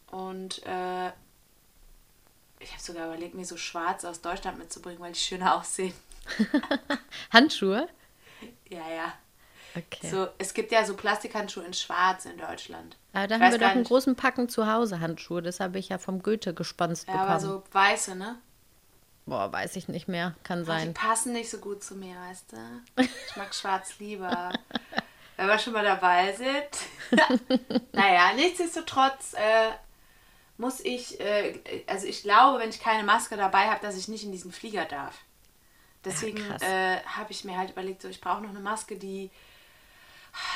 [0.08, 1.10] Und äh,
[2.60, 5.94] ich habe sogar überlegt, mir so schwarz aus Deutschland mitzubringen, weil die schöner aussehen.
[7.32, 7.90] Handschuhe?
[8.70, 9.14] Ja, ja.
[9.76, 10.10] Okay.
[10.10, 12.96] So, es gibt ja so Plastikhandschuhe in Schwarz in Deutschland.
[13.14, 13.88] Aber da Ich haben wir doch einen nicht.
[13.88, 15.42] großen Packen zu Hause Handschuhe.
[15.42, 17.30] Das habe ich ja vom Goethe gesponst Ja, bekommen.
[17.32, 18.38] aber so weiße, ne?
[19.26, 20.36] Boah, weiß ich nicht mehr.
[20.44, 20.94] Kann Aber Die sein.
[20.94, 23.04] passen nicht so gut zu mir, weißt du?
[23.04, 24.52] Ich mag schwarz lieber.
[25.38, 27.52] Wenn wir schon mal dabei sind.
[27.94, 29.70] naja, nichtsdestotrotz äh,
[30.58, 34.24] muss ich, äh, also ich glaube, wenn ich keine Maske dabei habe, dass ich nicht
[34.24, 35.16] in diesen Flieger darf.
[36.04, 36.62] Deswegen krass.
[36.62, 39.30] äh, habe ich mir halt überlegt, so ich brauche noch eine Maske, die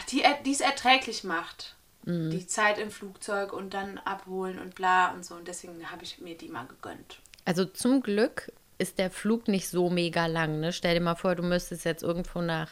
[0.09, 1.75] die die es erträglich macht.
[2.05, 2.29] Mhm.
[2.31, 5.35] Die Zeit im Flugzeug und dann abholen und bla und so.
[5.35, 7.19] Und deswegen habe ich mir die mal gegönnt.
[7.45, 10.59] Also zum Glück ist der Flug nicht so mega lang.
[10.59, 10.73] Ne?
[10.73, 12.69] Stell dir mal vor, du müsstest jetzt irgendwo nach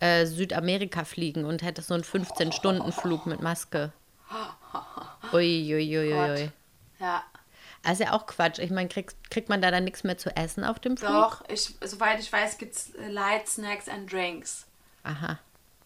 [0.00, 3.92] äh, Südamerika fliegen und hättest so einen 15-Stunden-Flug mit Maske.
[5.32, 6.10] Uiuiuiui.
[6.10, 6.52] Gott.
[7.00, 7.22] Ja,
[7.82, 8.58] Also ja auch Quatsch.
[8.58, 11.10] Ich meine, kriegt, kriegt man da dann nichts mehr zu essen auf dem Flug?
[11.10, 14.66] Doch, ich, soweit ich weiß, gibt es Light Snacks and Drinks.
[15.02, 15.38] Aha.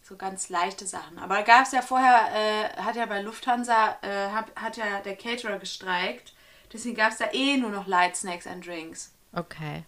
[0.09, 1.19] So ganz leichte Sachen.
[1.19, 5.17] Aber gab es ja vorher, äh, hat ja bei Lufthansa, äh, hat, hat ja der
[5.17, 6.33] Caterer gestreikt.
[6.73, 9.13] Deswegen gab es da eh nur noch Light Snacks and Drinks.
[9.35, 9.85] Okay.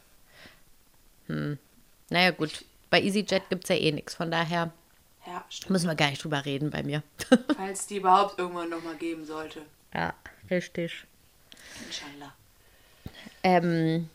[1.27, 1.59] Hm.
[2.11, 2.65] Naja, gut.
[2.91, 4.15] Bei EasyJet gibt es ja eh nichts.
[4.15, 4.73] Von daher
[5.27, 7.03] Ja, müssen wir gar nicht drüber reden bei mir.
[7.57, 9.63] Falls die überhaupt irgendwann nochmal geben sollte.
[9.95, 10.13] ja,
[10.51, 11.05] richtig.
[11.87, 12.35] Inshallah.
[13.43, 14.11] Ähm,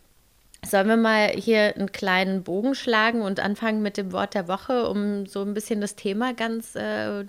[0.65, 4.89] sollen wir mal hier einen kleinen Bogen schlagen und anfangen mit dem Wort der Woche,
[4.89, 7.25] um so ein bisschen das Thema ganz, äh,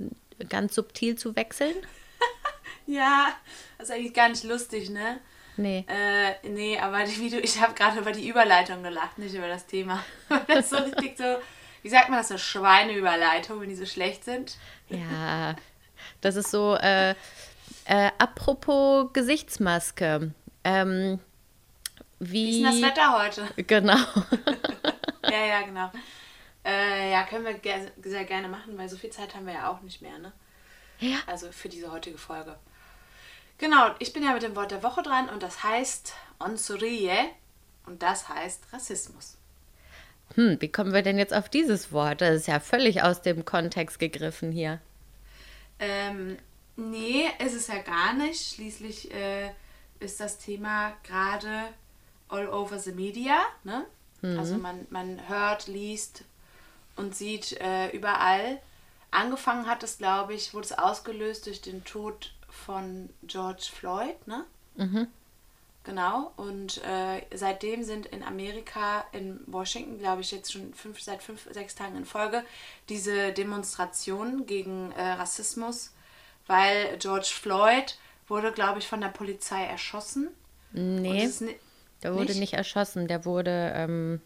[0.49, 1.75] ganz subtil zu wechseln?
[2.88, 3.31] Ja,
[3.79, 5.18] das ist eigentlich gar nicht lustig, ne?
[5.57, 5.85] Nee.
[5.88, 9.66] Äh, nee, aber die Video, ich habe gerade über die Überleitung gelacht, nicht über das
[9.66, 10.05] Thema.
[10.46, 11.25] Das ist so richtig so,
[11.83, 14.57] wie sagt man das, so Schweineüberleitung, wenn die so schlecht sind.
[14.88, 15.57] Ja,
[16.20, 17.11] das ist so, äh,
[17.87, 20.33] äh, apropos Gesichtsmaske.
[20.62, 21.18] Ähm,
[22.19, 22.51] Wie wie.
[22.51, 23.49] ist denn das Wetter heute?
[23.67, 23.97] Genau.
[25.29, 25.91] Ja, ja, genau.
[26.65, 29.71] Äh, ja, können wir ge sehr gerne machen, weil so viel Zeit haben wir ja
[29.71, 30.33] auch nicht mehr, ne?
[31.01, 31.19] Ja.
[31.27, 32.57] Also für diese heutige Folge.
[33.59, 37.11] Genau, ich bin ja mit dem Wort der Woche dran und das heißt Onsurie
[37.87, 39.37] und das heißt Rassismus.
[40.35, 42.21] Hm, wie kommen wir denn jetzt auf dieses Wort?
[42.21, 44.81] Das ist ja völlig aus dem Kontext gegriffen hier.
[45.79, 46.37] Ähm,
[46.77, 48.55] nee, ist es ja gar nicht.
[48.55, 49.51] Schließlich äh,
[50.01, 51.69] ist das Thema gerade
[52.29, 53.39] all over the media.
[53.65, 53.85] Ne?
[54.39, 56.25] Also man, man hört, liest
[56.97, 58.61] und sieht äh, überall.
[59.11, 64.45] Angefangen hat es, glaube ich, wurde es ausgelöst durch den Tod von George Floyd, ne?
[65.85, 66.33] Genau.
[66.37, 71.47] Und äh, seitdem sind in Amerika, in Washington, glaube ich, jetzt schon fünf, seit fünf,
[71.53, 72.43] sechs Tagen in Folge,
[72.89, 75.93] diese Demonstrationen gegen äh, Rassismus,
[76.49, 80.29] weil George Floyd wurde, glaube ich, von der Polizei erschossen.
[80.75, 81.57] Und Nee, es ist ni-
[82.07, 82.40] der wurde nicht?
[82.40, 84.21] nicht erschossen, der wurde ähm,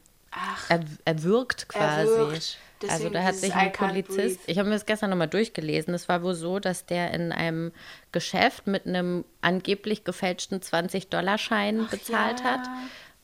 [0.69, 2.09] er, erwürgt quasi.
[2.09, 2.59] Erwürgt.
[2.83, 6.09] Also Deswegen da hat sich ein Polizist, ich habe mir das gestern nochmal durchgelesen, es
[6.09, 7.73] war wohl so, dass der in einem
[8.11, 12.45] Geschäft mit einem angeblich gefälschten 20-Dollar-Schein bezahlt ja.
[12.47, 12.69] hat.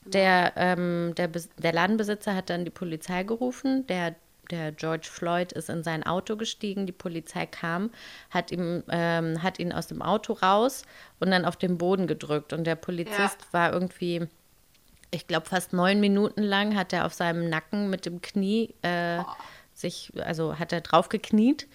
[0.04, 4.14] Der, ähm, der, der Ladenbesitzer hat dann die Polizei gerufen, der
[4.50, 7.90] der George Floyd ist in sein Auto gestiegen, die Polizei kam,
[8.30, 10.84] hat, ihm, ähm, hat ihn aus dem Auto raus
[11.18, 12.52] und dann auf den Boden gedrückt.
[12.52, 13.52] Und der Polizist Ja.
[13.52, 14.28] war irgendwie,
[15.16, 19.22] ich glaube, fast neun Minuten lang hat er auf seinem Nacken mit dem Knie äh,
[19.74, 21.66] sich, also hat er drauf gekniet.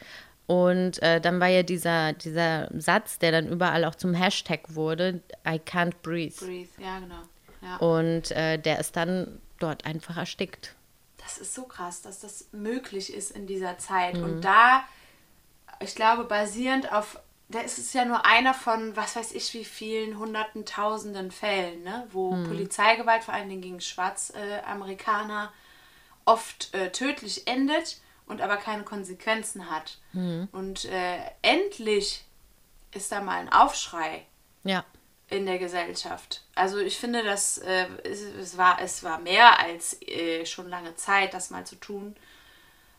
[0.47, 5.21] Und äh, dann war ja dieser, dieser Satz, der dann überall auch zum Hashtag wurde,
[5.47, 6.35] I can't breathe.
[6.39, 7.21] breathe, ja, genau.
[7.61, 7.77] Ja.
[7.77, 10.75] Und äh, der ist dann dort einfach erstickt.
[11.17, 14.15] Das ist so krass, dass das möglich ist in dieser Zeit.
[14.15, 14.83] Und da,
[15.79, 17.19] ich glaube, basierend auf,
[17.55, 21.83] da ist es ja nur einer von, was weiß ich, wie vielen hunderten, tausenden Fällen,
[21.83, 22.07] ne?
[22.11, 25.51] wo Polizeigewalt, vor allen Dingen gegen Schwarzamerikaner,
[26.25, 29.97] oft äh, tödlich endet und aber keine Konsequenzen hat.
[30.51, 32.23] Und äh, endlich
[32.93, 34.25] ist da mal ein Aufschrei
[34.63, 34.83] Ja.
[35.29, 36.43] in der Gesellschaft.
[36.55, 40.95] Also ich finde, dass äh, es, es, war, es war mehr als äh, schon lange
[40.95, 42.15] Zeit, das mal zu tun.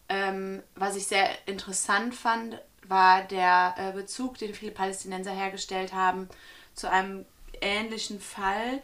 [0.09, 6.29] Ähm, was ich sehr interessant fand, war der äh, Bezug, den viele Palästinenser hergestellt haben,
[6.75, 7.25] zu einem
[7.61, 8.83] ähnlichen Fall,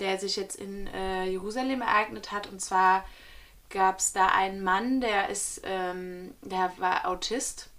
[0.00, 2.48] der sich jetzt in äh, Jerusalem ereignet hat.
[2.48, 3.04] Und zwar
[3.70, 7.70] gab es da einen Mann, der ist, ähm, der war Autist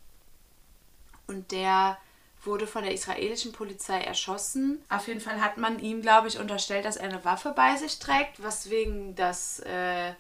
[1.28, 1.98] und der
[2.44, 4.84] wurde von der israelischen Polizei erschossen.
[4.90, 7.98] Auf jeden Fall hat man ihm, glaube ich, unterstellt, dass er eine Waffe bei sich
[7.98, 10.14] trägt, was wegen das äh,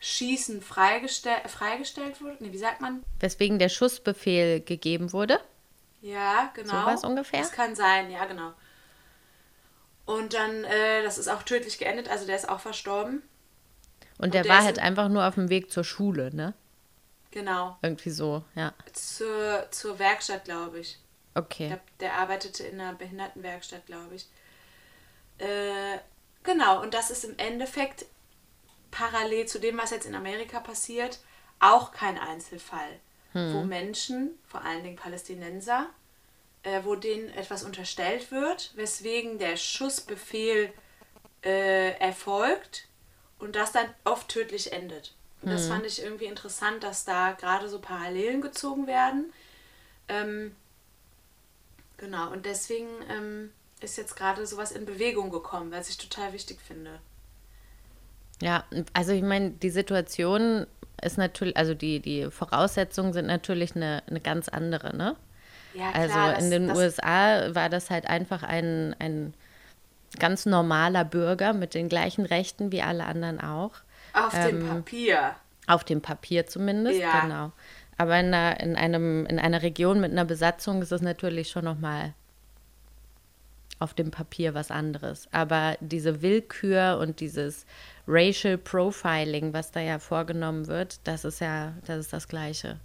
[0.00, 2.36] Schießen freigestell freigestellt wurde.
[2.40, 3.02] Nee, wie sagt man?
[3.20, 5.40] Weswegen der Schussbefehl gegeben wurde.
[6.00, 6.80] Ja, genau.
[6.82, 7.40] Sowas ungefähr?
[7.40, 8.52] Das kann sein, ja, genau.
[10.06, 13.22] Und dann, äh, das ist auch tödlich geendet, also der ist auch verstorben.
[14.18, 16.54] Und der der war halt einfach nur auf dem Weg zur Schule, ne?
[17.30, 17.76] Genau.
[17.82, 18.72] Irgendwie so, ja.
[18.92, 20.98] Zur, zur Werkstatt, glaube ich.
[21.34, 21.68] Okay.
[21.68, 24.26] Der, der arbeitete in einer Behindertenwerkstatt, glaube ich.
[25.38, 25.98] Äh,
[26.42, 28.06] genau, und das ist im Endeffekt
[28.90, 31.18] parallel zu dem, was jetzt in Amerika passiert,
[31.60, 33.00] auch kein Einzelfall,
[33.32, 35.86] wo Menschen, vor allen Dingen Palästinenser,
[36.62, 40.72] äh, wo denen etwas unterstellt wird, weswegen der Schussbefehl
[41.44, 42.88] äh, erfolgt
[43.38, 45.14] und das dann oft tödlich endet.
[45.40, 49.32] Und das fand ich irgendwie interessant, dass da gerade so Parallelen gezogen werden.
[50.08, 50.56] Ähm,
[51.96, 56.58] genau, und deswegen ähm, ist jetzt gerade sowas in Bewegung gekommen, was ich total wichtig
[56.60, 56.98] finde.
[58.42, 60.66] Ja, also ich meine, die Situation
[61.02, 65.16] ist natürlich, also die, die Voraussetzungen sind natürlich eine, eine ganz andere, ne?
[65.74, 69.34] Ja, Also das- in den das, USA war das halt einfach ein, ein
[70.18, 73.72] ganz normaler Bürger mit den gleichen Rechten wie alle anderen auch.
[74.14, 75.34] Auf dem ähm, Papier.
[75.66, 77.20] Auf dem Papier zumindest, Ja.
[77.20, 77.52] genau.
[77.98, 81.64] Aber in einer, in, einem, in einer Region mit einer Besatzung ist es natürlich schon
[81.64, 82.14] nochmal
[83.78, 85.28] auf dem Papier was anderes.
[85.32, 87.66] Aber diese Willkür und dieses
[88.06, 92.78] Racial Profiling, was da ja vorgenommen wird, das ist ja, das ist das Gleiche.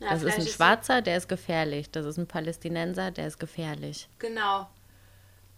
[0.00, 1.90] Ja, das ist ein Schwarzer, der ist gefährlich.
[1.90, 4.08] Das ist ein Palästinenser, der ist gefährlich.
[4.18, 4.66] Genau.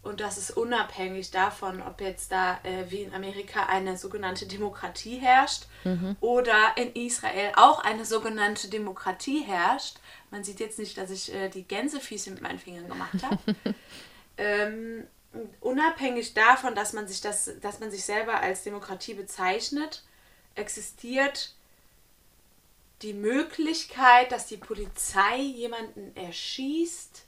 [0.03, 5.19] Und das ist unabhängig davon, ob jetzt da äh, wie in Amerika eine sogenannte Demokratie
[5.19, 5.67] herrscht
[6.21, 9.99] oder in Israel auch eine sogenannte Demokratie herrscht.
[10.33, 13.39] Man sieht jetzt nicht, dass ich äh, die Gänsefüße mit meinen Fingern gemacht habe.
[14.37, 15.07] ähm,
[15.61, 20.05] unabhängig davon, dass man sich das, dass man sich selber als Demokratie bezeichnet,
[20.55, 21.55] existiert
[23.03, 27.25] die Möglichkeit, dass die Polizei jemanden erschießt,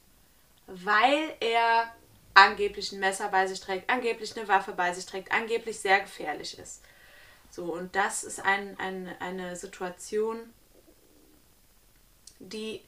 [0.66, 1.92] weil er
[2.34, 6.58] angeblich ein Messer bei sich trägt, angeblich eine Waffe bei sich trägt, angeblich sehr gefährlich
[6.58, 6.82] ist.
[7.50, 10.52] So, und das ist ein, ein, eine Situation,
[12.40, 12.82] die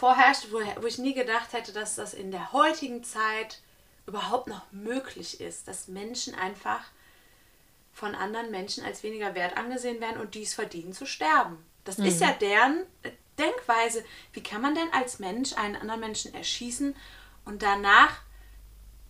[0.00, 3.60] vorherrscht, wo, wo ich nie gedacht hätte, dass das in der heutigen Zeit
[4.06, 6.86] überhaupt noch möglich ist, dass Menschen einfach
[7.92, 11.58] von anderen Menschen als weniger wert angesehen werden und dies verdienen zu sterben.
[11.84, 14.02] Das ist ja deren äh, Denkweise.
[14.32, 16.96] Wie kann man denn als Mensch einen anderen Menschen erschießen
[17.44, 18.22] und danach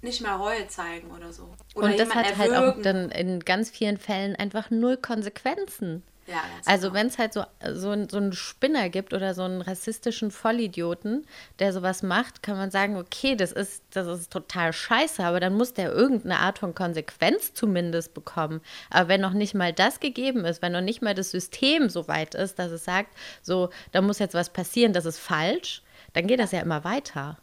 [0.03, 1.55] nicht mehr Reue zeigen oder so?
[1.75, 2.83] Oder und das hat halt auch erwürgen?
[2.83, 6.03] dann in ganz vielen Fällen einfach null Konsequenzen.
[6.31, 7.01] Ja, Also genau.
[7.01, 11.27] wenn es halt so, so, so einen Spinner gibt oder so einen rassistischen Vollidioten,
[11.59, 15.55] der sowas macht, kann man sagen, okay, das ist, das ist total scheiße, aber dann
[15.55, 18.61] muss der irgendeine Art von Konsequenz zumindest bekommen.
[18.91, 22.07] Aber wenn noch nicht mal das gegeben ist, wenn noch nicht mal das System so
[22.07, 23.13] weit ist, dass es sagt,
[23.43, 27.39] so, da muss jetzt was passieren, das ist falsch, dann geht das ja immer weiter.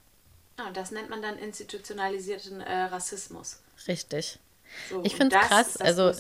[0.58, 3.62] Ja, und das nennt man dann institutionalisierten äh, Rassismus.
[3.86, 4.40] Richtig.
[4.90, 5.78] So, Ich finde es krass.
[5.78, 6.12] Also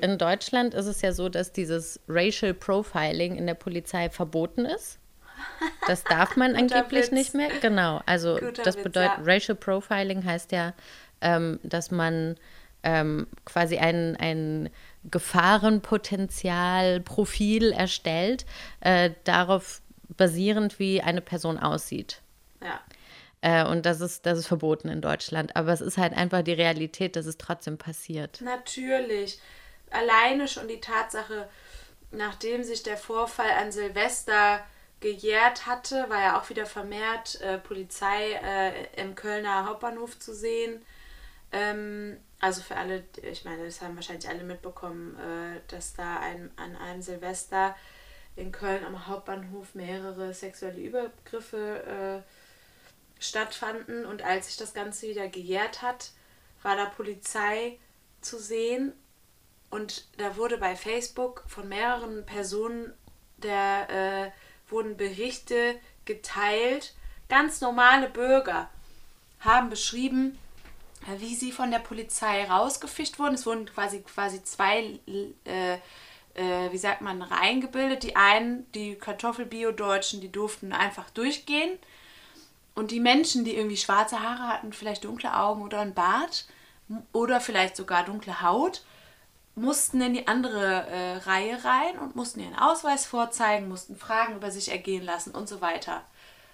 [0.00, 4.98] in Deutschland ist es ja so, dass dieses Racial Profiling in der Polizei verboten ist.
[5.86, 7.12] Das darf man angeblich Witz.
[7.12, 7.50] nicht mehr.
[7.60, 8.00] Genau.
[8.06, 9.24] Also Guter das Witz, bedeutet, ja.
[9.24, 10.72] Racial Profiling heißt ja,
[11.20, 12.36] ähm, dass man
[12.82, 14.70] ähm, quasi ein, ein
[15.10, 18.46] Gefahrenpotenzial-Profil erstellt,
[18.80, 19.82] äh, darauf
[20.16, 22.22] basierend, wie eine Person aussieht.
[22.62, 22.80] ja.
[23.40, 25.56] Äh, und das ist, das ist verboten in Deutschland.
[25.56, 28.40] Aber es ist halt einfach die Realität, dass es trotzdem passiert.
[28.40, 29.40] Natürlich.
[29.90, 31.48] Alleine schon die Tatsache,
[32.10, 34.60] nachdem sich der Vorfall an Silvester
[35.00, 40.82] gejährt hatte, war ja auch wieder vermehrt äh, Polizei äh, im Kölner Hauptbahnhof zu sehen.
[41.52, 46.50] Ähm, Also für alle, ich meine, das haben wahrscheinlich alle mitbekommen, äh, dass da ein,
[46.56, 47.74] an einem Silvester
[48.36, 52.32] in Köln am Hauptbahnhof mehrere sexuelle Übergriffe äh,
[53.18, 54.04] stattfanden.
[54.04, 56.12] Und als sich das Ganze wieder gejährt hat,
[56.62, 57.78] war da Polizei
[58.20, 58.92] zu sehen.
[59.70, 62.92] Und da wurde bei Facebook von mehreren Personen
[63.42, 66.94] der äh, wurden Berichte geteilt.
[67.28, 68.68] Ganz normale Bürger
[69.40, 70.38] haben beschrieben,
[71.18, 73.34] wie sie von der Polizei rausgefischt wurden.
[73.34, 74.98] Es wurden quasi, quasi zwei,
[75.44, 75.74] äh,
[76.34, 78.02] äh, wie sagt man, Reihen gebildet.
[78.02, 81.78] Die einen, die Kartoffelbio-Deutschen, die durften einfach durchgehen.
[82.78, 86.46] Und die Menschen, die irgendwie schwarze Haare hatten, vielleicht dunkle Augen oder ein Bart
[87.12, 88.84] oder vielleicht sogar dunkle Haut,
[89.56, 94.52] mussten in die andere äh, Reihe rein und mussten ihren Ausweis vorzeigen, mussten Fragen über
[94.52, 96.02] sich ergehen lassen und so weiter.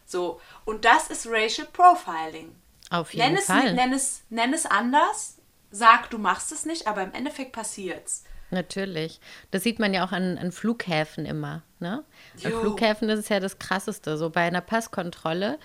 [0.06, 2.54] So, und das ist Racial Profiling.
[2.88, 3.66] Auf jeden nenn Fall.
[3.66, 5.36] Es, nenn, es, nenn es anders,
[5.72, 8.24] sag, du machst es nicht, aber im Endeffekt passiert's.
[8.50, 9.20] Natürlich.
[9.50, 11.62] Das sieht man ja auch an, an Flughäfen immer.
[11.80, 12.02] Ne?
[12.42, 12.50] An.
[12.50, 14.16] Flughäfen ist es ja das Krasseste.
[14.16, 15.58] So bei einer Passkontrolle,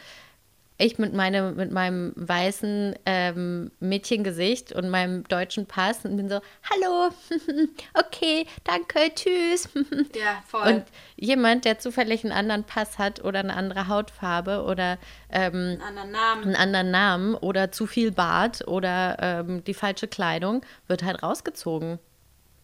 [0.79, 6.39] ich mit, meine, mit meinem weißen ähm, Mädchengesicht und meinem deutschen Pass und bin so,
[6.71, 7.13] hallo,
[7.93, 9.69] okay, danke, tschüss.
[10.15, 10.67] Ja, voll.
[10.67, 10.85] Und
[11.17, 14.97] jemand, der zufällig einen anderen Pass hat oder eine andere Hautfarbe oder
[15.29, 16.43] ähm, einen anderen Namen.
[16.43, 21.99] einen anderen Namen oder zu viel Bart oder ähm, die falsche Kleidung, wird halt rausgezogen.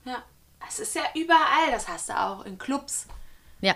[0.06, 0.24] Ja.
[0.68, 3.08] Es ist ja überall, das hast du auch in Clubs.
[3.62, 3.76] Ja.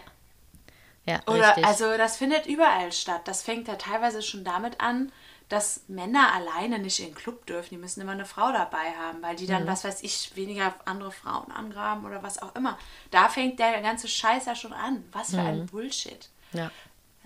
[1.10, 1.66] Ja, Oder richtig.
[1.66, 3.22] also das findet überall statt.
[3.26, 5.12] Das fängt ja teilweise schon damit an,
[5.50, 7.70] dass Männer alleine nicht in den Club dürfen.
[7.72, 9.50] Die müssen immer eine Frau dabei haben, weil die Mhm.
[9.50, 12.78] dann, was weiß ich, weniger andere Frauen angraben oder was auch immer.
[13.10, 15.04] Da fängt der ganze Scheiß ja schon an.
[15.12, 16.30] Was für ein Bullshit.
[16.54, 16.70] ja.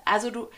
[0.06, 0.50] Also du,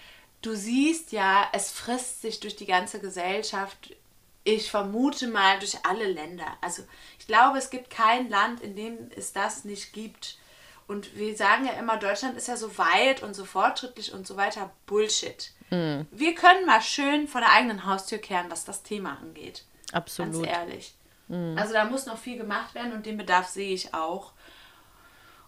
[0.41, 3.95] du siehst ja, es frisst sich durch die ganze Gesellschaft.
[4.43, 6.45] Ich vermute mal durch alle Länder.
[6.61, 6.83] Also
[7.19, 10.37] ich glaube, es gibt kein Land, in dem es das nicht gibt.
[10.87, 14.37] Und wir sagen ja immer, Deutschland ist ja so weit und so fortschrittlich und so
[14.37, 14.71] weiter.
[14.85, 15.51] Bullshit.
[15.69, 19.65] Wir können mal schön vor der eigenen Haustür kehren, was das Thema angeht.
[19.91, 20.33] Absolut.
[20.33, 20.95] Ganz ehrlich.
[21.27, 24.31] Also da muss noch viel gemacht werden und den Bedarf sehe ich auch.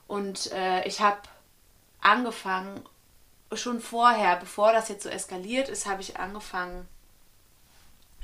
[0.08, 1.21] Und äh, ich habe
[2.02, 2.84] angefangen,
[3.54, 6.88] schon vorher, bevor das jetzt so eskaliert ist, habe ich angefangen,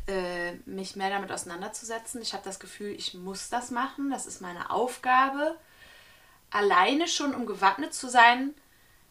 [0.07, 2.21] äh, mich mehr damit auseinanderzusetzen.
[2.21, 4.09] Ich habe das Gefühl, ich muss das machen.
[4.09, 5.55] Das ist meine Aufgabe.
[6.53, 8.53] Alleine schon, um gewappnet zu sein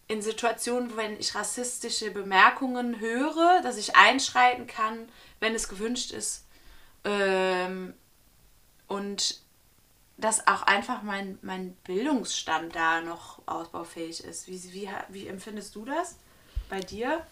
[0.08, 5.08] in Situationen, wenn ich rassistische Bemerkungen höre, dass ich einschreiten kann,
[5.40, 6.46] wenn es gewünscht ist.
[7.04, 7.94] Ähm,
[8.86, 9.40] und
[10.18, 14.46] dass auch einfach mein, mein Bildungsstand da noch ausbaufähig ist.
[14.46, 16.16] Wie, wie, wie empfindest du das
[16.68, 17.26] bei dir?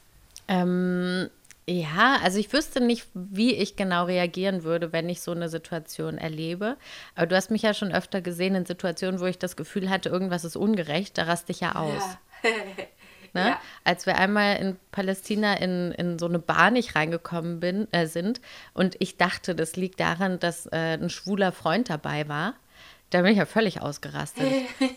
[0.48, 1.30] Ähm,
[1.68, 6.18] ja, also ich wüsste nicht, wie ich genau reagieren würde, wenn ich so eine Situation
[6.18, 6.76] erlebe.
[7.14, 10.08] Aber du hast mich ja schon öfter gesehen in Situationen, wo ich das Gefühl hatte,
[10.08, 12.02] irgendwas ist ungerecht, da raste ich ja aus.
[12.42, 12.50] Ja.
[13.32, 13.50] Ne?
[13.50, 13.60] Ja.
[13.84, 18.40] Als wir einmal in Palästina in, in so eine Bar nicht reingekommen bin, äh, sind
[18.74, 22.54] und ich dachte, das liegt daran, dass äh, ein schwuler Freund dabei war,
[23.10, 24.46] da bin ich ja völlig ausgerastet.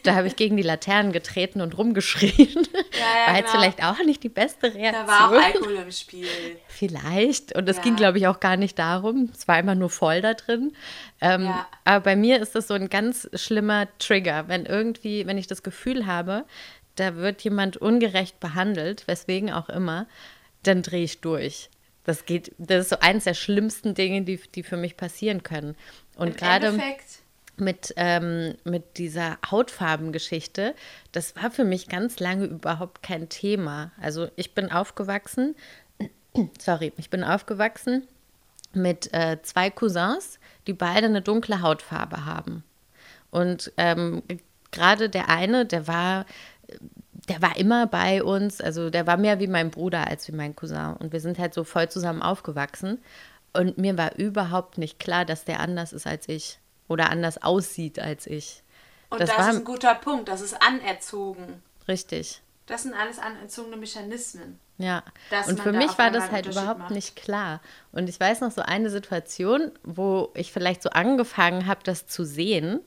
[0.04, 2.34] da habe ich gegen die Laternen getreten und rumgeschrien.
[2.38, 3.60] ja, war jetzt genau.
[3.64, 5.06] vielleicht auch nicht die beste Reaktion.
[5.06, 6.28] Da war auch Alkohol im Spiel.
[6.68, 7.56] Vielleicht.
[7.56, 7.84] Und es Ja.
[7.84, 9.30] ging, glaube ich, auch gar nicht darum.
[9.34, 10.74] Es war immer nur voll da drin.
[11.22, 11.68] Ähm, Ja.
[11.86, 15.64] Aber bei mir ist das so ein ganz schlimmer Trigger, wenn irgendwie, wenn ich das
[15.64, 16.46] Gefühl habe,
[16.96, 20.06] da wird jemand ungerecht behandelt, weswegen auch immer,
[20.62, 21.70] dann drehe ich durch.
[22.04, 25.76] Das geht, das ist so eins der schlimmsten Dinge, die, die für mich passieren können.
[26.16, 27.23] Und Im gerade Endeffekt,
[27.58, 30.74] mit, ähm, mit dieser Hautfarbengeschichte,
[31.12, 33.92] das war für mich ganz lange überhaupt kein Thema.
[34.02, 35.56] Also ich bin aufgewachsen,
[36.60, 38.08] sorry, ich bin aufgewachsen
[38.74, 42.64] mit äh, zwei Cousins, die beide eine dunkle Hautfarbe haben.
[43.30, 44.24] Und ähm,
[44.72, 46.26] gerade der eine, der war,
[47.30, 50.56] der war immer bei uns, also der war mehr wie mein Bruder als wie mein
[50.56, 50.96] Cousin.
[51.00, 53.00] Und wir sind halt so voll zusammen aufgewachsen.
[53.54, 58.00] Und mir war überhaupt nicht klar, dass der anders ist als ich oder anders aussieht
[58.00, 58.64] als ich.
[59.10, 61.62] und das das, war ist ein guter Punkt, das ist anerzogen.
[61.88, 62.42] richtig.
[62.66, 64.60] Das sind alles anerzogene Mechanismen.
[64.78, 65.04] Ja,
[65.48, 66.92] und für mich war das halt überhaupt macht.
[66.92, 67.62] nicht klar.
[67.92, 72.24] Und ich weiß noch so eine Situation, wo ich vielleicht so angefangen habe, das zu
[72.24, 72.80] sehen.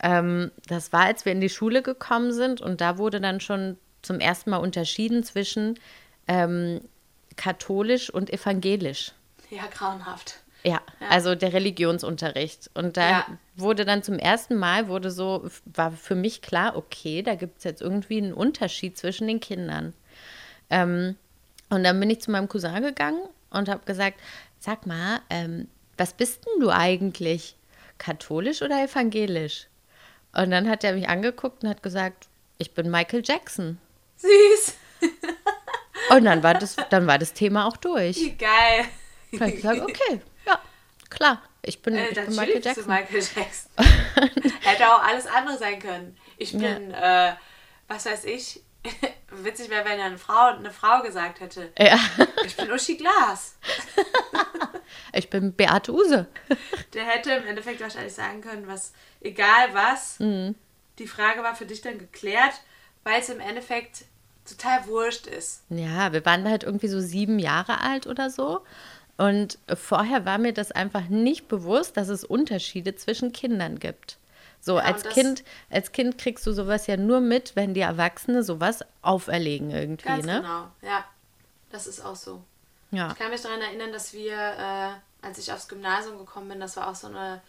[0.00, 3.78] Ähm, das war, als wir in die Schule gekommen sind und da wurde dann schon
[4.02, 5.78] zum ersten Mal unterschieden zwischen
[6.28, 6.80] ähm,
[7.36, 9.12] katholisch und evangelisch.
[9.50, 10.40] Ja, grauenhaft.
[10.66, 12.70] Ja, also der Religionsunterricht.
[12.74, 13.26] Und da Ja.
[13.56, 17.64] wurde dann zum ersten Mal, wurde so, war für mich klar, okay, da gibt es
[17.64, 19.92] jetzt irgendwie einen Unterschied zwischen den Kindern.
[20.70, 21.16] Ähm,
[21.68, 24.18] und dann bin ich zu meinem Cousin gegangen und habe gesagt,
[24.58, 27.56] sag mal, ähm, was bist denn du eigentlich?
[27.98, 29.66] Katholisch oder evangelisch?
[30.32, 32.26] Und dann hat er mich angeguckt und hat gesagt,
[32.58, 33.78] ich bin Michael Jackson.
[34.16, 34.74] Süß.
[36.10, 38.16] Und dann war das, dann war das Thema auch durch.
[38.16, 38.86] Wie geil.
[39.32, 40.18] Da habe ich gesagt, okay, ja,
[41.10, 42.86] klar, ich bin, Äh, ich bin Michael Jackson.
[42.86, 43.70] Michael Jackson.
[44.62, 46.16] Hätte auch alles andere sein können.
[46.36, 47.32] Ich bin, äh,
[47.88, 48.62] was weiß ich,
[49.30, 51.98] witzig wäre, wenn ja eine Frau, eine Frau gesagt hätte, Ja,
[52.44, 53.56] ich bin Uschi Glas.
[55.12, 56.26] ich bin Beate Use.
[56.92, 60.54] Der hätte im Endeffekt wahrscheinlich sagen können, was, egal was, Mhm.
[60.98, 62.54] die Frage war für dich dann geklärt,
[63.04, 64.04] weil es im Endeffekt
[64.46, 65.62] total wurscht ist.
[65.70, 68.64] Ja, wir waren halt irgendwie so sieben Jahre alt oder so.
[69.16, 74.18] Und vorher war mir das einfach nicht bewusst, dass es Unterschiede zwischen Kindern gibt.
[74.60, 78.42] So, Ja, als Kind, als Kind kriegst du sowas ja nur mit, wenn die Erwachsene
[78.42, 80.40] sowas auferlegen irgendwie, Ganz ne?
[80.40, 81.04] genau, ja.
[81.70, 82.42] Das ist auch so.
[82.90, 83.10] Ja.
[83.10, 86.76] Ich kann mich daran erinnern, dass wir, äh, als ich aufs Gymnasium gekommen bin, das
[86.76, 87.42] war auch so eine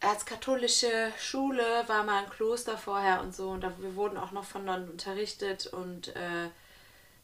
[0.00, 3.50] erzkatholische Schule, war mal ein Kloster vorher und so.
[3.50, 5.66] Und da, wir wurden auch noch von Nonnen unterrichtet.
[5.68, 6.50] Und äh,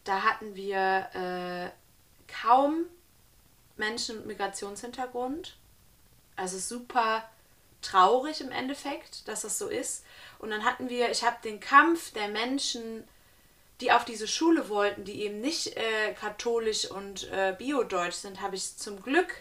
[0.05, 1.71] da hatten wir äh,
[2.43, 2.87] kaum
[3.81, 5.57] Menschen mit Migrationshintergrund.
[6.37, 7.29] Also super
[7.83, 10.05] traurig im Endeffekt, dass das so ist.
[10.39, 13.05] Und dann hatten wir, ich habe den Kampf der Menschen
[13.81, 18.57] die auf diese Schule wollten, die eben nicht äh, katholisch und äh, biodeutsch sind, habe
[18.57, 19.35] ich zum Glück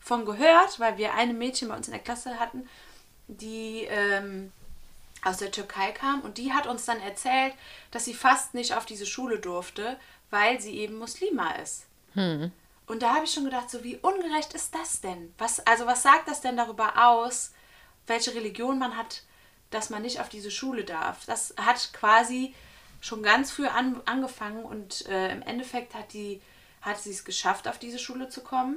[0.00, 2.68] von gehört, weil wir eine Mädchen bei uns in der Klasse hatten,
[3.28, 4.50] die ähm,
[5.22, 7.54] aus der Türkei kam und die hat uns dann erzählt,
[7.90, 9.96] dass sie fast nicht auf diese Schule durfte,
[10.30, 11.84] weil sie eben Muslima ist.
[12.92, 15.32] Und da habe ich schon gedacht, so wie ungerecht ist das denn?
[15.38, 17.52] Was, also was sagt das denn darüber aus,
[18.06, 19.22] welche Religion man hat,
[19.70, 21.24] dass man nicht auf diese Schule darf?
[21.24, 22.54] Das hat quasi
[23.00, 26.42] schon ganz früh an, angefangen und äh, im Endeffekt hat die
[26.82, 28.76] hat sie es geschafft, auf diese Schule zu kommen.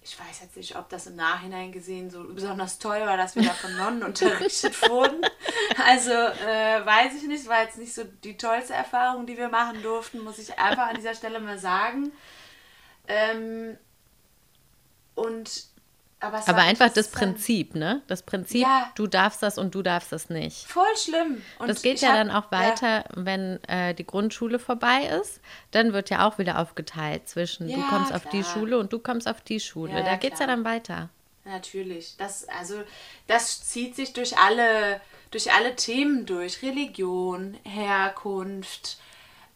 [0.00, 3.42] Ich weiß jetzt nicht, ob das im Nachhinein gesehen so besonders toll war, dass wir
[3.42, 5.20] da von Nonnen unterrichtet wurden.
[5.84, 9.82] Also äh, weiß ich nicht, war jetzt nicht so die tollste Erfahrung, die wir machen
[9.82, 12.12] durften, muss ich einfach an dieser Stelle mal sagen.
[13.08, 13.76] Ähm,
[15.14, 15.64] und
[16.20, 17.08] aber, es Aber einfach das.
[17.10, 18.00] Prinzip, ne?
[18.06, 18.90] Das Prinzip, Ja.
[18.94, 20.66] du darfst das und du darfst das nicht.
[20.66, 21.42] Voll schlimm.
[21.58, 25.40] Und das geht ja hab- dann auch weiter, wenn äh, die Grundschule vorbei ist.
[25.72, 28.54] Dann wird ja auch wieder aufgeteilt zwischen du Ja, kommst auf die klar.
[28.54, 29.92] Schule und du kommst auf die Schule.
[29.92, 30.56] Ja, ja, da geht's ja klar.
[30.56, 31.10] dann weiter.
[31.44, 32.14] Natürlich.
[32.16, 32.82] Das, also,
[33.26, 36.62] das zieht sich durch alle, durch alle Themen durch.
[36.62, 38.96] Religion, Herkunft,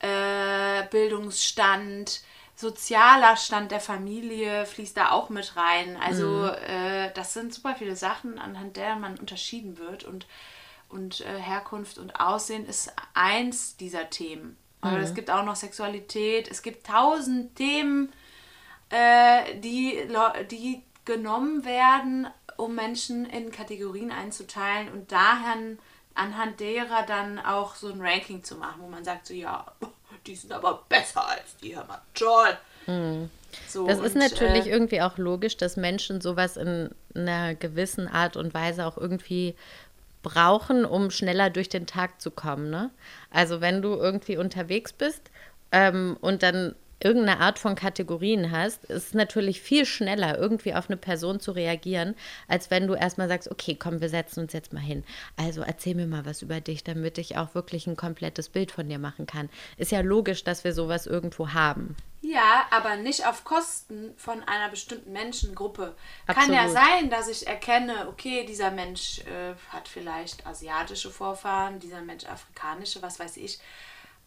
[0.01, 2.21] äh, Bildungsstand,
[2.59, 5.97] sozialer Stand der Familie fließt da auch mit rein.
[5.97, 10.03] Also äh, das sind super viele Sachen, anhand der man unterschieden wird.
[10.03, 10.27] Und,
[10.89, 14.57] und äh, Herkunft und Aussehen ist eins dieser Themen.
[14.81, 16.49] Aber es gibt auch noch Sexualität.
[16.49, 18.13] Es gibt tausend Themen,
[18.91, 20.09] äh, die,
[20.51, 25.57] die genommen werden, um Menschen in Kategorien einzuteilen und daher
[26.15, 29.65] anhand derer dann auch so ein Ranking zu machen, wo man sagt so, ja,
[30.29, 32.57] die sind aber besser als die, hör mal, toll.
[33.67, 38.37] So, Das ist natürlich äh, irgendwie auch logisch, dass Menschen sowas in einer gewissen Art
[38.37, 39.55] und Weise auch irgendwie
[40.23, 42.71] brauchen, um schneller durch den Tag zu kommen.
[42.71, 42.91] Ne?
[43.31, 45.23] Also wenn du irgendwie unterwegs bist
[45.73, 50.89] ähm, und dann irgendeine Art von Kategorien hast, ist es natürlich viel schneller, irgendwie auf
[50.89, 52.15] eine Person zu reagieren,
[52.49, 55.05] als wenn du erstmal sagst, okay, komm, wir setzen uns jetzt mal hin.
[55.37, 58.89] Also erzähl mir mal was über dich, damit ich auch wirklich ein komplettes Bild von
[58.89, 59.49] dir machen kann.
[59.77, 61.97] Ist ja logisch, dass wir sowas irgendwo haben.
[62.21, 65.95] Ja, aber nicht auf Kosten von einer bestimmten Menschengruppe.
[66.27, 66.83] Kann ja Absolut.
[66.83, 73.01] sein, dass ich erkenne, okay, dieser Mensch äh, hat vielleicht asiatische Vorfahren, dieser Mensch afrikanische,
[73.03, 73.61] was weiß ich.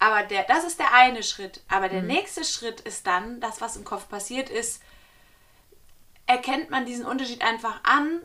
[0.02, 1.62] Aber der, das ist der eine Schritt.
[1.70, 4.82] Aber der nächste Schritt ist dann, das, was im Kopf passiert ist,
[6.26, 8.20] erkennt man diesen Unterschied einfach an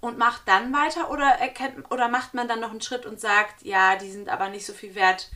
[0.00, 3.64] und macht dann weiter oder erkennt oder macht man dann noch einen Schritt und sagt,
[3.64, 5.28] ja, die sind aber nicht so viel wert,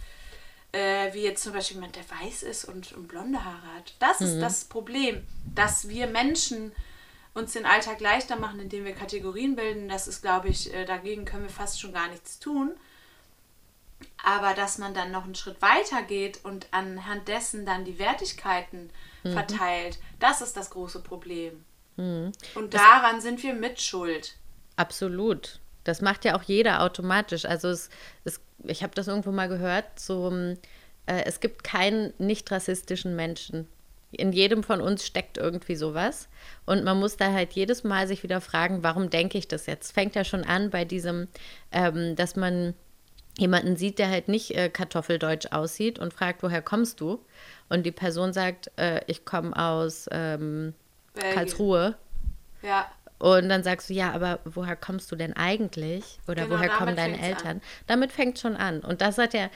[0.71, 3.95] äh, wie jetzt zum Beispiel jemand, der weiß ist und, und blonde Haare hat.
[3.99, 5.27] Das ist das Problem,
[5.57, 6.71] dass wir Menschen
[7.35, 9.89] uns den Alltag leichter machen, indem wir Kategorien bilden.
[9.89, 12.77] Das ist, glaube ich, äh, dagegen können wir fast schon gar nichts tun.
[14.25, 18.91] Aber dass man dann noch einen Schritt weiter geht und anhand dessen dann die Wertigkeiten
[19.23, 21.65] verteilt, das ist das große Problem.
[22.55, 24.37] Und daran sind wir mitschuld.
[24.77, 25.61] Absolut.
[25.85, 27.45] Das macht ja auch jeder automatisch.
[27.45, 27.91] Also es,
[28.25, 30.57] es, ich habe das irgendwo mal gehört, so, ähm,
[31.07, 33.69] äh, es gibt keinen nicht rassistischen Menschen.
[34.13, 36.29] In jedem von uns steckt irgendwie sowas.
[36.67, 39.93] Und man muss da halt jedes Mal sich wieder fragen, warum denke ich das jetzt?
[39.93, 41.29] Fängt ja schon an bei diesem,
[41.71, 42.75] ähm, dass man
[43.41, 47.25] jemanden sieht, der halt nicht äh, kartoffeldeutsch aussieht und fragt, woher kommst du?
[47.69, 50.75] Und die Person sagt, äh, ich komme aus ähm.
[51.15, 51.97] Karlsruhe.
[52.63, 52.87] Ja.
[53.19, 56.19] Und dann sagst du, ja, aber woher kommst du denn eigentlich?
[56.27, 57.61] Oder Genau, woher kommen deine Eltern?
[57.87, 58.81] Damit fängt schon an.
[58.81, 59.51] Und das hat ja,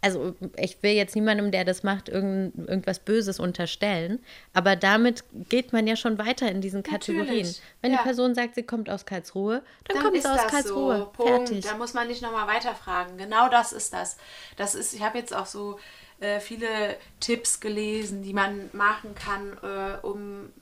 [0.00, 5.72] also ich will jetzt niemandem, der das macht, irgend, irgendwas Böses unterstellen, aber damit geht
[5.72, 7.26] man ja schon weiter in diesen Kategorien.
[7.26, 7.98] Natürlich, Wenn ja.
[7.98, 10.98] die Person sagt, sie kommt aus Karlsruhe, dann, Dann kommt sie aus Karlsruhe.
[10.98, 11.06] so.
[11.06, 11.48] Punkt.
[11.48, 11.64] Fertig.
[11.64, 13.18] Da muss man nicht nochmal weiterfragen.
[13.18, 14.18] Genau das ist das.
[14.56, 15.80] Das ist, ich habe jetzt auch so
[16.20, 20.52] äh, viele Tipps gelesen, die man machen kann, äh, um,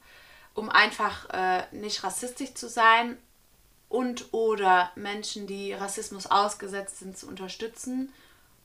[0.55, 3.19] um einfach äh, nicht rassistisch zu sein
[3.91, 8.13] und oder Menschen, die Rassismus ausgesetzt sind, zu unterstützen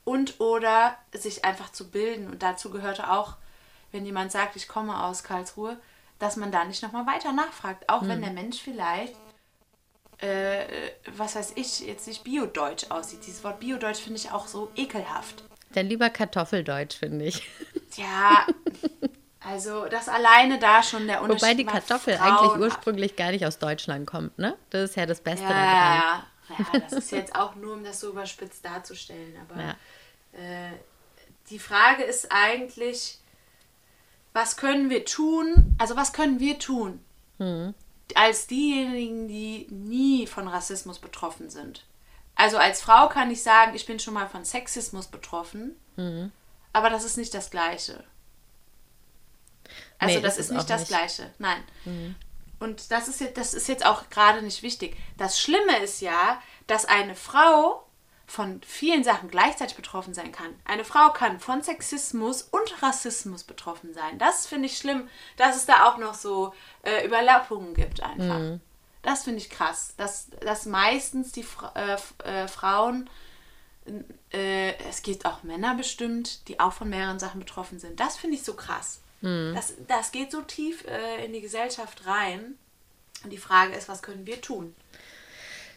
[0.04, 2.28] und oder sich einfach zu bilden.
[2.30, 3.36] Und dazu gehörte auch,
[3.90, 5.78] wenn jemand sagt, ich komme aus Karlsruhe,
[6.18, 7.88] dass man da nicht nochmal weiter nachfragt.
[7.88, 9.14] Auch wenn der Mensch vielleicht
[10.22, 13.26] äh, was weiß ich, jetzt nicht Biodeutsch aussieht.
[13.26, 15.42] Dieses Wort Biodeutsch finde ich auch so ekelhaft.
[15.72, 17.48] Dann lieber Kartoffeldeutsch, finde ich.
[17.96, 18.46] Ja,
[19.40, 21.42] also das alleine da schon der Unterschied.
[21.42, 24.56] Wobei die Kartoffel Frauen eigentlich ursprünglich gar nicht aus Deutschland kommt, ne?
[24.70, 25.66] Das ist ja das Beste Ja, daran.
[25.66, 26.26] ja, ja.
[26.58, 29.36] Ja, das ist jetzt auch nur, um das so überspitzt darzustellen.
[29.48, 29.70] Aber Ja.
[30.32, 30.72] äh,
[31.50, 33.18] die Frage ist eigentlich,
[34.32, 35.74] was können wir tun?
[35.78, 37.04] Also was können wir tun
[38.14, 41.84] als diejenigen, die nie von Rassismus betroffen sind?
[42.34, 45.76] Also als Frau kann ich sagen, ich bin schon mal von Sexismus betroffen,
[46.72, 48.04] aber das ist nicht das Gleiche.
[49.98, 50.88] Also Nee, das ist ist es nicht das nicht.
[50.88, 51.30] Gleiche.
[51.38, 51.62] Nein.
[52.62, 54.96] Und das ist, jetzt, das ist jetzt auch gerade nicht wichtig.
[55.18, 57.84] Das Schlimme ist ja, dass eine Frau
[58.24, 60.54] von vielen Sachen gleichzeitig betroffen sein kann.
[60.64, 64.18] Eine Frau kann von Sexismus und Rassismus betroffen sein.
[64.18, 68.38] Das finde ich schlimm, dass es da auch noch so äh, Überlappungen gibt einfach.
[69.02, 73.10] Das finde ich krass, dass, dass meistens die Fra äh, äh, Frauen,
[74.32, 77.98] äh, es gibt auch Männer bestimmt, die auch von mehreren Sachen betroffen sind.
[77.98, 79.01] Das finde ich so krass.
[79.54, 82.54] Das, das geht so tief äh, in die Gesellschaft rein.
[83.24, 84.74] Und die Frage ist, was können wir tun?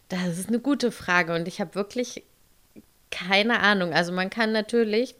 [0.09, 2.23] Das ist eine gute Frage und ich habe wirklich
[3.11, 3.93] keine Ahnung.
[3.93, 5.15] Also man kann natürlich,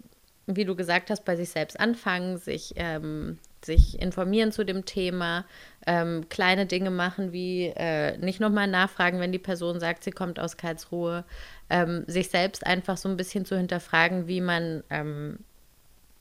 [0.47, 5.45] wie du gesagt hast, bei sich selbst anfangen, sich, ähm, sich informieren zu dem Thema,
[5.87, 10.39] ähm, kleine Dinge machen wie äh, nicht nochmal nachfragen, wenn die Person sagt, sie kommt
[10.39, 11.23] aus Karlsruhe,
[11.69, 15.39] ähm, sich selbst einfach so ein bisschen zu hinterfragen, wie man ähm,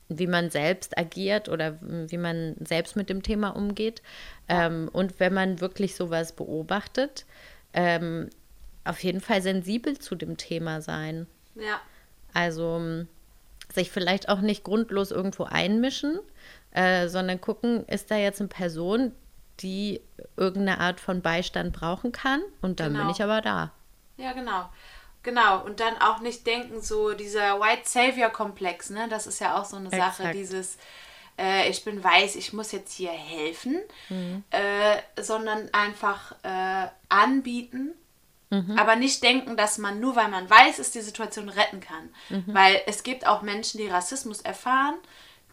[0.09, 4.01] wie man selbst agiert oder wie man selbst mit dem Thema umgeht.
[4.47, 7.25] Ähm, und wenn man wirklich sowas beobachtet,
[7.73, 8.29] ähm,
[8.83, 11.25] auf jeden Fall sensibel zu dem Thema sein.
[11.55, 11.81] Ja,
[12.33, 13.07] Also m,
[13.73, 16.19] sich vielleicht auch nicht grundlos irgendwo einmischen,
[16.71, 19.11] äh, sondern gucken, ist da jetzt eine Person,
[19.61, 20.01] die
[20.37, 22.41] irgendeine Art von Beistand brauchen kann?
[22.61, 23.11] Und dann bin Genau.
[23.11, 23.71] ich aber da.
[24.17, 24.69] ja, genau.
[25.25, 29.07] Genau, und dann auch nicht denken, so dieser White Savior-Komplex, ne?
[29.09, 30.35] Das ist ja auch so eine Sache, Exakt.
[30.35, 30.77] dieses,
[31.39, 33.81] äh, ich bin weiß, ich muss jetzt hier helfen,
[34.51, 37.93] äh, sondern einfach äh, anbieten,
[38.77, 42.09] aber nicht denken, dass man nur weil man weiß ist, die Situation retten kann.
[42.45, 44.95] Weil es gibt auch Menschen, die Rassismus erfahren,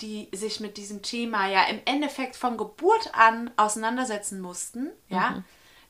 [0.00, 5.42] die sich mit diesem Thema ja im Endeffekt von Geburt an auseinandersetzen mussten, ja,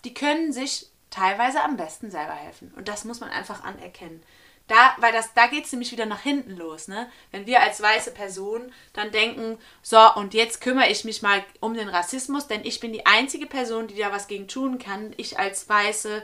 [0.04, 2.72] die können sich teilweise am besten selber helfen.
[2.76, 4.22] Und das muss man einfach anerkennen.
[4.68, 7.10] Da, weil das, da geht es nämlich wieder nach hinten los, ne?
[7.32, 11.74] Wenn wir als weiße Person dann denken, so, und jetzt kümmere ich mich mal um
[11.74, 15.12] den Rassismus, denn ich bin die einzige Person, die da was gegen tun kann.
[15.16, 16.22] Ich als Weiße,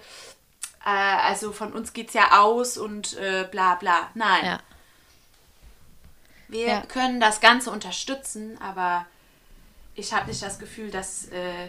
[0.84, 4.08] äh, also von uns geht's ja aus und äh, bla bla.
[4.14, 4.44] Nein.
[4.44, 4.60] Ja.
[6.46, 6.80] Wir Ja.
[6.82, 9.04] können das Ganze unterstützen, aber
[9.94, 11.68] ich habe nicht das Gefühl, dass äh,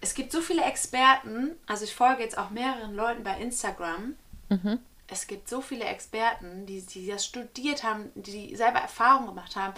[0.00, 4.16] es gibt so viele Experten, also ich folge jetzt auch mehreren Leuten bei Instagram.
[5.06, 9.74] Es gibt so viele Experten, die, die das studiert haben, die selber Erfahrungen gemacht haben,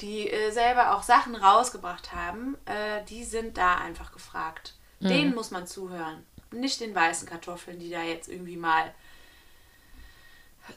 [0.00, 4.74] die äh, selber auch Sachen rausgebracht haben, äh, die sind da einfach gefragt.
[5.00, 6.26] Denen muss man zuhören.
[6.50, 8.92] Nicht den weißen Kartoffeln, die da jetzt irgendwie mal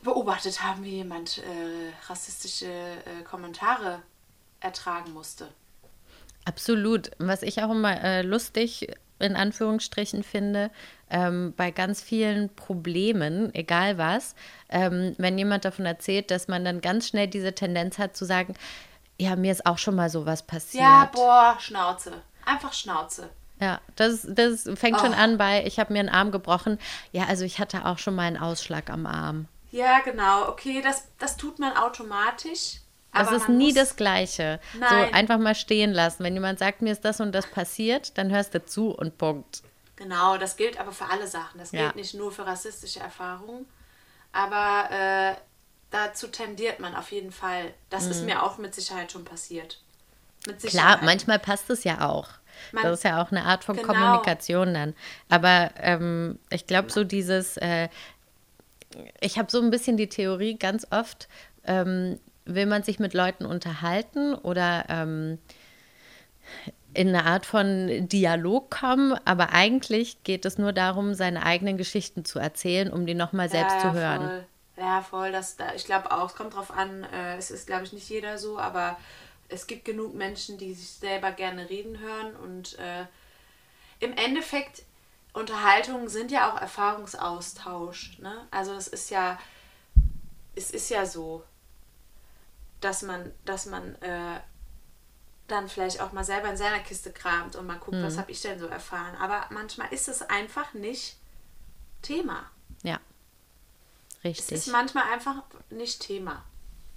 [0.03, 4.01] beobachtet haben, wie jemand äh, rassistische äh, Kommentare
[4.59, 5.51] ertragen musste.
[6.45, 7.11] Absolut.
[7.19, 8.87] Was ich auch immer äh, lustig
[9.19, 10.71] in Anführungsstrichen finde,
[11.09, 14.33] ähm, bei ganz vielen Problemen, egal was,
[14.69, 18.55] ähm, wenn jemand davon erzählt, dass man dann ganz schnell diese Tendenz hat zu sagen,
[19.19, 20.83] ja, mir ist auch schon mal sowas passiert.
[20.83, 22.13] Ja, boah, Schnauze.
[22.45, 23.29] Einfach Schnauze.
[23.59, 25.17] Ja, das, das fängt schon Oh.
[25.17, 26.79] an bei, ich habe mir einen Arm gebrochen.
[27.11, 29.47] Ja, also ich hatte auch schon mal einen Ausschlag am Arm.
[29.69, 30.47] Ja, genau.
[30.49, 32.80] Okay, das, das tut man automatisch.
[33.13, 34.59] Aber ist man nie das Gleiche.
[34.79, 35.07] Nein.
[35.09, 36.23] So einfach mal stehen lassen.
[36.23, 39.61] Wenn jemand sagt, mir ist das und das passiert, dann hörst du zu und Punkt.
[39.97, 41.59] Genau, das gilt aber für alle Sachen.
[41.59, 41.83] Das Ja.
[41.83, 43.65] gilt nicht nur für rassistische Erfahrungen.
[44.31, 45.35] Aber äh,
[45.91, 47.73] dazu tendiert man auf jeden Fall.
[47.89, 49.81] Das ist mir auch mit Sicherheit schon passiert.
[50.47, 50.67] Mit Mhm.
[50.69, 51.03] Klar, Sicherheit.
[51.03, 52.29] manchmal passt es ja auch.
[52.71, 53.87] Man- das ist ja auch eine Art von Genau.
[53.89, 54.95] Kommunikation dann.
[55.29, 57.89] Aber ähm, ich glaube, so dieses, äh,
[59.19, 61.27] ich habe so ein bisschen die Theorie, ganz oft
[61.65, 65.39] ähm, will man sich mit Leuten unterhalten oder ähm,
[66.93, 72.25] in eine Art von Dialog kommen, aber eigentlich geht es nur darum, seine eigenen Geschichten
[72.25, 74.27] zu erzählen, um die nochmal selbst ja, zu ja, hören.
[74.27, 74.45] Voll.
[74.77, 75.31] Ja, voll.
[75.31, 78.09] Das, da, ich glaube auch, es kommt drauf an, äh, es ist, glaube ich, nicht
[78.09, 78.97] jeder so, aber
[79.47, 83.05] es gibt genug Menschen, die sich selber gerne reden hören und äh,
[83.99, 84.83] im Endeffekt,
[85.33, 88.17] Unterhaltungen sind ja auch Erfahrungsaustausch.
[88.19, 88.47] Ne?
[88.49, 89.39] Also es ist ja,
[90.55, 91.43] es ist ja so,
[92.81, 94.39] dass man, dass man äh,
[95.47, 98.41] dann vielleicht auch mal selber in seiner Kiste kramt und mal guckt, was habe ich
[98.41, 99.15] denn so erfahren.
[99.15, 101.17] Aber manchmal ist es einfach nicht
[102.01, 102.49] Thema.
[102.83, 102.99] Ja,
[104.19, 104.51] Es richtig.
[104.57, 106.43] ist manchmal einfach nicht Thema.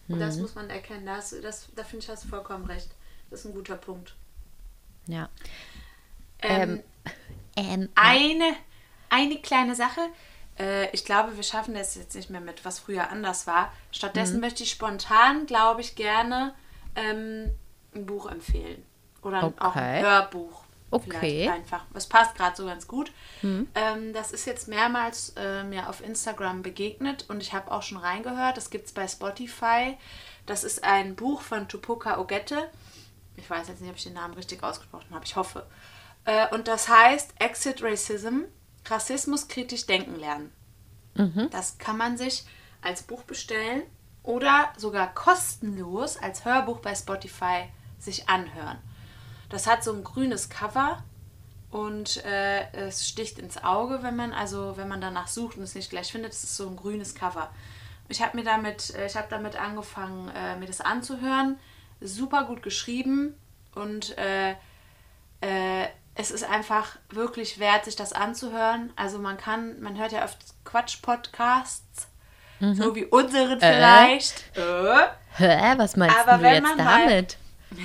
[0.08, 1.06] Und Das muss man erkennen.
[1.06, 2.90] Das, das, da finde ich, hast du vollkommen recht.
[3.30, 4.14] Das ist ein guter Punkt.
[5.06, 5.28] ja.
[6.40, 6.82] Ähm,
[7.56, 8.54] Ähm, eine,
[9.08, 10.00] eine kleine Sache.
[10.58, 13.72] Äh, ich glaube, wir schaffen das jetzt nicht mehr mit, was früher anders war.
[13.92, 16.54] Stattdessen möchte ich spontan, glaube ich, gerne
[16.96, 17.50] ähm,
[17.94, 18.84] ein Buch empfehlen.
[19.22, 20.02] Oder ein- auch ein Okay.
[20.02, 20.64] Hörbuch.
[20.90, 21.48] Okay.
[21.48, 21.84] Einfach.
[21.94, 23.10] Es passt gerade so ganz gut.
[23.42, 27.98] Ähm, das ist jetzt mehrmals äh, mir auf Instagram begegnet und ich habe auch schon
[27.98, 28.56] reingehört.
[28.56, 29.96] Das gibt es bei Spotify.
[30.46, 32.70] Das ist ein Buch von Tupoka Ogette.
[33.36, 35.24] Ich weiß jetzt nicht, ob ich den Namen richtig ausgesprochen habe.
[35.24, 35.66] Ich hoffe.
[36.26, 38.42] Äh, und das heißt Exit Racism,
[38.86, 40.52] Rassismus kritisch denken lernen.
[41.50, 42.44] Das kann man sich
[42.82, 43.82] als Buch bestellen
[44.22, 47.68] oder sogar kostenlos als Hörbuch bei Spotify
[47.98, 48.78] sich anhören.
[49.48, 51.02] Das hat so ein grünes Cover
[51.70, 55.74] und äh, es sticht ins Auge, wenn man also wenn man danach sucht und es
[55.74, 56.32] nicht gleich findet.
[56.32, 57.50] Es ist so ein grünes Cover.
[58.08, 61.58] Ich habe mir damit, äh, ich habe damit angefangen, äh, mir das anzuhören.
[62.00, 63.34] Super gut geschrieben
[63.74, 64.52] und äh,
[65.40, 68.92] äh, es ist einfach wirklich wert, sich das anzuhören.
[68.96, 72.08] Also man kann, man hört ja oft Quatsch-Podcasts,
[72.60, 74.56] so wie unseren vielleicht.
[74.56, 75.08] Äh.
[75.36, 77.36] Hä, was meinst Aber du wenn jetzt man mal- damit?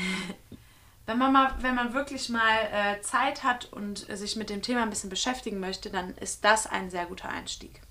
[1.05, 4.61] Wenn man mal, wenn man wirklich mal äh, Zeit hat und äh, sich mit dem
[4.61, 7.81] Thema ein bisschen beschäftigen möchte, dann ist das ein sehr guter Einstieg.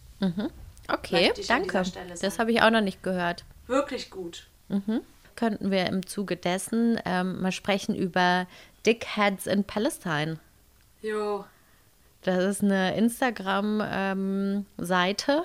[0.87, 1.91] Okay, ich an danke.
[2.21, 3.45] Das habe ich auch noch nicht gehört.
[3.67, 4.47] Wirklich gut.
[5.35, 8.47] Könnten wir im Zuge dessen ähm, mal sprechen über
[8.87, 10.39] Dickheads in Palestine.
[11.03, 11.45] Jo.
[12.23, 15.45] Das ist eine Instagram-Seite.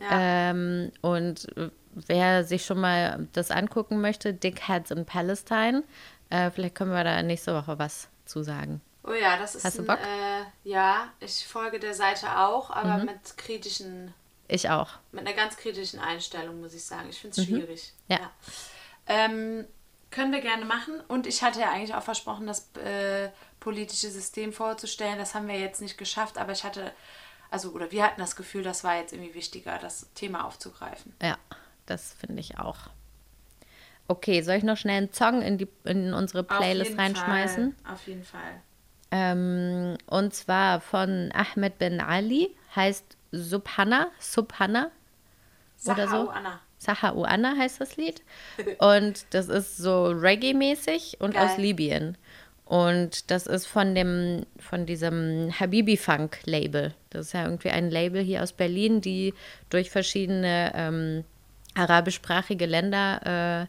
[0.00, 0.50] Ja.
[0.50, 1.46] Ähm, und
[1.94, 5.84] wer sich schon mal das angucken möchte, Dickheads in Palestine,
[6.30, 8.80] äh, vielleicht können wir da nächste Woche was zu sagen.
[9.06, 9.98] Oh ja, das ist Hast du ein, Bock?
[10.00, 10.06] Mhm.
[10.06, 14.12] Äh, ja, ich folge der Seite auch, aber mit kritischen,
[14.48, 14.90] Ich auch.
[15.12, 17.08] mit einer ganz kritischen Einstellung, muss ich sagen.
[17.10, 17.92] Ich finde es schwierig.
[18.08, 18.16] Mhm.
[18.16, 18.30] Ja.
[19.06, 19.66] Ähm,
[20.14, 21.00] können wir gerne machen.
[21.08, 25.18] Und ich hatte ja eigentlich auch versprochen, das äh, politische System vorzustellen.
[25.18, 26.92] Das haben wir jetzt nicht geschafft, aber ich hatte,
[27.50, 31.12] also, oder wir hatten das Gefühl, das war jetzt irgendwie wichtiger, das Thema aufzugreifen.
[31.20, 31.36] Ja,
[31.86, 32.76] das finde ich auch.
[34.06, 37.74] Okay, soll ich noch schnell einen Song in, die, in unsere Playlist reinschmeißen?
[37.74, 37.92] Fall.
[37.92, 38.62] Auf jeden Fall.
[39.10, 44.90] Ähm, und zwar von Ahmed Ben Ali, heißt Subhana, Subhana
[45.86, 46.30] oder Sahau, so.
[46.30, 46.60] Anna.
[46.84, 48.22] Sahau Anna heißt das Lied.
[48.78, 51.46] Und das ist so Reggae-mäßig und Geil.
[51.46, 52.16] aus Libyen.
[52.64, 56.94] Und das ist von dem, von diesem Habibi Funk Label.
[57.10, 59.34] Das ist ja irgendwie ein Label hier aus Berlin, die
[59.68, 61.24] durch verschiedene ähm,
[61.74, 63.68] arabischsprachige Länder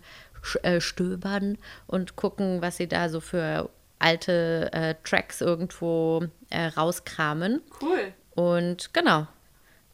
[0.64, 1.58] äh, äh, stöbern
[1.88, 7.62] und gucken, was sie da so für alte äh, Tracks irgendwo äh, rauskramen.
[7.82, 8.14] Cool.
[8.36, 9.28] Und genau,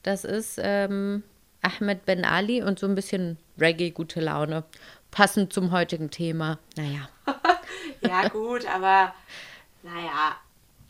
[0.04, 1.24] das ist ähm,
[1.62, 4.64] Ahmed Ben Ali und so ein bisschen Reggae, gute Laune.
[5.12, 6.58] Passend zum heutigen Thema.
[6.76, 7.10] Naja,
[8.02, 9.14] Ja, gut, aber
[9.84, 10.38] naja.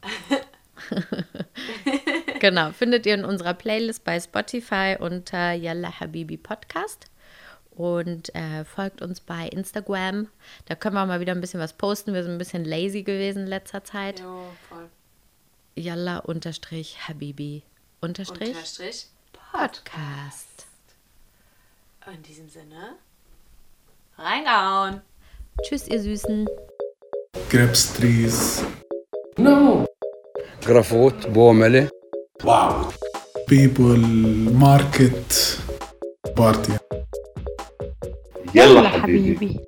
[2.39, 2.71] genau.
[2.71, 7.07] Findet ihr in unserer Playlist bei Spotify unter Yalla Habibi Podcast.
[7.71, 10.27] Und äh, folgt uns bei Instagram.
[10.65, 12.13] Da können wir mal wieder ein bisschen was posten.
[12.13, 14.19] Wir sind ein bisschen lazy gewesen in letzter Zeit.
[14.19, 14.89] Jo, voll.
[15.75, 17.63] Yalla unterstrich Habibi
[18.01, 19.07] unterstrich Unterstrich.
[19.50, 20.66] Podcast.
[22.14, 22.96] In diesem Sinne,
[24.16, 25.00] reingehauen.
[25.62, 26.46] Tschüss, ihr Süßen.
[27.50, 28.62] grapes trees,
[29.38, 29.86] No.
[30.66, 31.88] جرافوت بوملة
[32.44, 32.92] Wow.
[33.48, 33.98] people,
[34.52, 35.58] market,
[36.36, 36.72] party.
[38.54, 39.60] يلا حبيبي